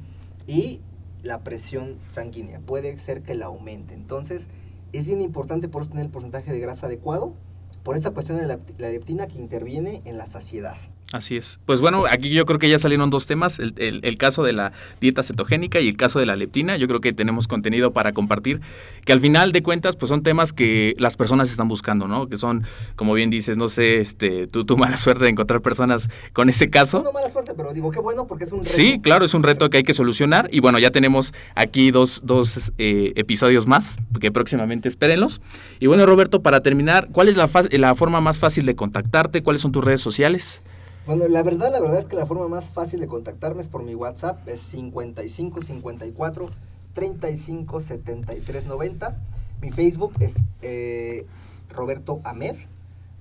y 0.46 0.80
la 1.22 1.40
presión 1.42 1.96
sanguínea, 2.08 2.60
puede 2.60 2.96
ser 2.98 3.22
que 3.22 3.34
la 3.34 3.46
aumente. 3.46 3.92
Entonces, 3.94 4.48
es 4.92 5.08
bien 5.08 5.20
importante 5.20 5.68
por 5.68 5.82
eso 5.82 5.90
tener 5.90 6.06
el 6.06 6.12
porcentaje 6.12 6.52
de 6.52 6.60
grasa 6.60 6.86
adecuado, 6.86 7.34
por 7.82 7.96
esta 7.96 8.12
cuestión 8.12 8.38
de 8.38 8.46
la, 8.46 8.60
la 8.78 8.88
leptina 8.88 9.26
que 9.26 9.38
interviene 9.38 10.02
en 10.04 10.16
la 10.16 10.26
saciedad. 10.26 10.76
Así 11.12 11.36
es. 11.36 11.60
Pues 11.66 11.80
bueno, 11.80 12.04
aquí 12.10 12.30
yo 12.30 12.44
creo 12.46 12.58
que 12.58 12.68
ya 12.68 12.80
salieron 12.80 13.10
dos 13.10 13.26
temas, 13.26 13.60
el, 13.60 13.74
el- 13.76 14.00
el 14.02 14.18
caso 14.18 14.42
de 14.42 14.52
la 14.52 14.72
dieta 15.00 15.22
cetogénica 15.22 15.78
y 15.78 15.88
el 15.88 15.96
caso 15.96 16.18
de 16.18 16.26
la 16.26 16.34
leptina. 16.34 16.76
Yo 16.76 16.88
creo 16.88 17.00
que 17.00 17.12
tenemos 17.12 17.46
contenido 17.46 17.92
para 17.92 18.10
compartir, 18.12 18.60
que 19.04 19.12
al 19.12 19.20
final 19.20 19.52
de 19.52 19.62
cuentas, 19.62 19.94
pues 19.94 20.08
son 20.10 20.24
temas 20.24 20.52
que 20.52 20.94
las 20.98 21.16
personas 21.16 21.48
están 21.48 21.68
buscando, 21.68 22.08
¿no? 22.08 22.28
Que 22.28 22.36
son, 22.36 22.64
como 22.96 23.14
bien 23.14 23.30
dices, 23.30 23.56
no 23.56 23.68
sé, 23.68 24.00
este, 24.00 24.48
tu, 24.48 24.64
tu 24.64 24.76
mala 24.76 24.96
suerte 24.96 25.22
de 25.24 25.30
encontrar 25.30 25.62
personas 25.62 26.10
con 26.32 26.48
ese 26.48 26.70
caso. 26.70 27.02
No 27.04 27.12
mala 27.12 27.30
suerte, 27.30 27.52
pero 27.56 27.72
digo, 27.72 27.92
qué 27.92 28.00
bueno 28.00 28.26
porque 28.26 28.42
es 28.42 28.50
un 28.50 28.58
reto. 28.64 28.70
Sí, 28.74 28.98
claro, 29.00 29.24
es 29.24 29.32
un 29.34 29.44
reto 29.44 29.70
que 29.70 29.76
hay 29.76 29.82
que 29.84 29.94
solucionar. 29.94 30.48
Y 30.50 30.58
bueno, 30.58 30.80
ya 30.80 30.90
tenemos 30.90 31.32
aquí 31.54 31.92
dos, 31.92 32.22
dos 32.24 32.72
eh, 32.78 33.12
episodios 33.14 33.68
más, 33.68 33.96
que 34.20 34.32
próximamente 34.32 34.88
espérenlos. 34.88 35.40
Y 35.78 35.86
bueno, 35.86 36.04
Roberto, 36.04 36.42
para 36.42 36.62
terminar, 36.64 37.08
¿cuál 37.12 37.28
es 37.28 37.36
la, 37.36 37.48
la 37.70 37.94
forma 37.94 38.20
más 38.20 38.40
fácil 38.40 38.66
de 38.66 38.74
contactarte? 38.74 39.44
¿Cuáles 39.44 39.62
son 39.62 39.70
tus 39.70 39.84
redes 39.84 40.00
sociales? 40.00 40.62
Bueno, 41.06 41.28
la 41.28 41.44
verdad, 41.44 41.70
la 41.70 41.78
verdad 41.80 42.00
es 42.00 42.06
que 42.06 42.16
la 42.16 42.26
forma 42.26 42.48
más 42.48 42.70
fácil 42.70 42.98
de 42.98 43.06
contactarme 43.06 43.62
es 43.62 43.68
por 43.68 43.84
mi 43.84 43.94
WhatsApp, 43.94 44.48
es 44.48 44.60
55 44.60 45.62
54 45.62 46.50
35 46.94 47.80
73 47.80 48.66
90. 48.66 49.16
Mi 49.62 49.70
Facebook 49.70 50.14
es 50.18 50.34
eh, 50.62 51.24
Roberto 51.70 52.20
Ahmed. 52.24 52.56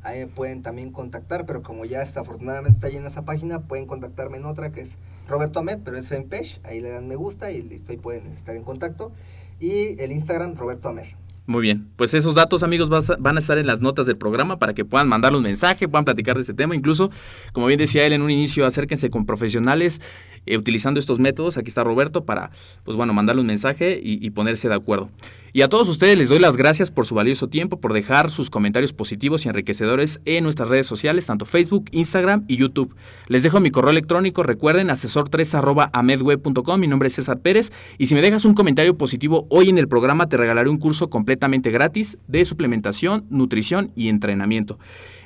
Ahí 0.02 0.26
pueden 0.26 0.64
también 0.64 0.92
contactar, 0.92 1.46
pero 1.46 1.62
como 1.62 1.86
ya 1.86 2.02
está, 2.02 2.22
afortunadamente 2.22 2.76
está 2.76 2.90
llena 2.90 3.10
esa 3.10 3.24
página, 3.24 3.68
pueden 3.68 3.86
contactarme 3.86 4.38
en 4.38 4.46
otra 4.46 4.72
que 4.72 4.82
es 4.82 4.98
Roberto 5.28 5.60
Ahmed, 5.60 5.82
pero 5.86 5.96
es 5.96 6.10
fanpage. 6.10 6.62
Ahí 6.64 6.82
le 6.82 6.90
dan 6.90 7.08
me 7.08 7.16
gusta 7.16 7.52
y 7.52 7.62
listo, 7.62 7.92
ahí 7.92 8.00
pueden 8.00 8.26
estar 8.32 8.56
en 8.56 8.64
contacto. 8.64 9.12
Y 9.60 10.02
el 10.02 10.12
Instagram, 10.12 10.56
Roberto 10.56 10.90
Ahmed. 10.90 11.06
Muy 11.48 11.62
bien, 11.62 11.88
pues 11.96 12.16
esos 12.16 12.34
datos 12.34 12.64
amigos 12.64 12.90
van 12.90 13.36
a 13.36 13.40
estar 13.40 13.60
en 13.60 13.68
las 13.68 13.80
notas 13.80 14.08
del 14.08 14.18
programa 14.18 14.58
para 14.58 14.74
que 14.74 14.84
puedan 14.84 15.08
mandarle 15.08 15.38
un 15.38 15.44
mensaje, 15.44 15.88
puedan 15.88 16.04
platicar 16.04 16.36
de 16.36 16.42
este 16.42 16.56
tema, 16.56 16.76
incluso, 16.76 17.12
como 17.54 17.68
bien 17.68 17.78
decía 17.78 18.04
él 18.04 18.14
en 18.14 18.24
un 18.24 18.32
inicio, 18.32 18.66
acérquense 18.66 19.12
con 19.12 19.28
profesionales 19.28 20.02
eh, 20.48 20.58
utilizando 20.58 21.00
estos 21.00 21.20
métodos, 21.20 21.58
aquí 21.58 21.68
está 21.68 21.84
Roberto 21.84 22.26
para, 22.26 22.50
pues 22.84 22.98
bueno, 22.98 23.14
mandarle 23.14 23.42
un 23.42 23.48
mensaje 23.48 24.00
y 24.02 24.30
ponerse 24.32 24.70
de 24.70 24.76
acuerdo. 24.76 25.12
Y 25.56 25.62
a 25.62 25.70
todos 25.70 25.88
ustedes 25.88 26.18
les 26.18 26.28
doy 26.28 26.40
las 26.40 26.58
gracias 26.58 26.92
por 26.92 27.06
su 27.06 27.16
valioso 27.16 27.48
tiempo, 27.48 27.80
por 27.80 27.94
dejar 27.94 28.30
sus 28.30 28.50
comentarios 28.50 28.92
positivos 28.92 29.46
y 29.46 29.48
enriquecedores 29.48 30.20
en 30.26 30.44
nuestras 30.44 30.68
redes 30.68 30.86
sociales, 30.86 31.28
tanto 31.28 31.46
Facebook, 31.46 31.86
Instagram 31.92 32.44
y 32.50 32.58
YouTube. 32.58 32.94
Les 33.30 33.42
dejo 33.42 33.62
mi 33.62 33.72
correo 33.72 33.92
electrónico, 33.92 34.44
recuerden, 34.44 34.90
asesor3 34.90 35.54
arroba 35.54 35.90
amedweb.com, 35.94 36.78
mi 36.78 36.88
nombre 36.88 37.08
es 37.08 37.14
César 37.14 37.40
Pérez, 37.40 37.72
y 37.98 38.08
si 38.08 38.16
me 38.16 38.22
dejas 38.22 38.44
un 38.44 38.54
comentario 38.54 38.98
positivo 38.98 39.48
hoy 39.50 39.70
en 39.70 39.78
el 39.78 39.88
programa, 39.88 40.28
te 40.28 40.36
regalaré 40.36 40.70
un 40.70 40.78
curso 40.78 41.10
completamente 41.10 41.72
gratis 41.72 42.18
de 42.28 42.44
suplementación, 42.44 43.24
nutrición 43.30 43.94
y 43.96 44.10
entrenamiento. 44.10 44.78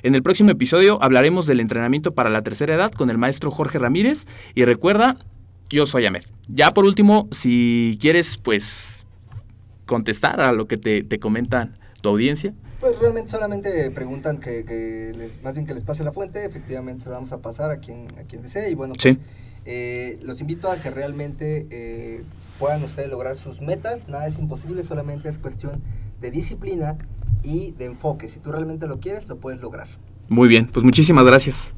En 0.04 0.14
el 0.14 0.22
próximo 0.22 0.52
episodio 0.52 1.02
hablaremos 1.02 1.46
del 1.46 1.58
entrenamiento 1.58 2.14
para 2.14 2.30
la 2.30 2.42
tercera 2.42 2.76
edad 2.76 2.92
con 2.92 3.10
el 3.10 3.18
maestro 3.18 3.50
Jorge 3.50 3.80
Ramírez, 3.80 4.28
y 4.54 4.64
recuerda, 4.64 5.16
yo 5.70 5.86
soy 5.86 6.06
Ahmed. 6.06 6.22
Ya 6.46 6.72
por 6.72 6.84
último, 6.84 7.26
si 7.32 7.98
quieres, 8.00 8.36
pues 8.36 9.08
contestar 9.94 10.40
a 10.40 10.52
lo 10.52 10.68
que 10.68 10.76
te, 10.78 11.02
te 11.02 11.18
comentan 11.18 11.76
tu 12.00 12.08
audiencia. 12.10 12.54
Pues 12.78 12.96
realmente 13.00 13.30
solamente 13.32 13.90
preguntan 13.90 14.38
que, 14.38 14.64
que 14.64 15.12
les- 15.16 15.42
más 15.42 15.54
bien 15.56 15.66
que 15.66 15.74
les 15.74 15.82
pase 15.84 16.04
la 16.04 16.12
fuente, 16.12 16.44
efectivamente 16.46 17.02
se 17.02 17.08
la 17.10 17.16
vamos 17.16 17.32
a 17.32 17.38
pasar 17.42 17.70
a 17.72 17.78
quien, 17.80 18.06
a 18.18 18.22
quien 18.22 18.40
desee 18.40 18.70
y 18.70 18.74
bueno, 18.74 18.94
pues 18.94 19.16
Sí. 19.16 19.20
eh, 19.66 20.18
los 20.22 20.40
invito 20.40 20.70
a 20.70 20.76
que 20.80 20.90
realmente 20.90 21.66
eh, 21.70 22.22
puedan 22.58 22.82
ustedes 22.84 23.10
lograr 23.10 23.36
sus 23.36 23.60
metas, 23.60 24.08
nada 24.08 24.26
es 24.28 24.38
imposible, 24.38 24.84
solamente 24.84 25.28
es 25.28 25.38
cuestión 25.38 25.82
de 26.20 26.30
disciplina 26.30 26.96
y 27.42 27.72
de 27.72 27.86
enfoque. 27.86 28.28
Si 28.28 28.38
tú 28.38 28.52
realmente 28.52 28.86
lo 28.86 29.00
quieres, 29.00 29.26
lo 29.28 29.36
puedes 29.36 29.60
lograr. 29.60 29.88
Muy 30.28 30.46
bien, 30.48 30.66
pues 30.72 30.84
muchísimas 30.84 31.24
gracias. 31.26 31.74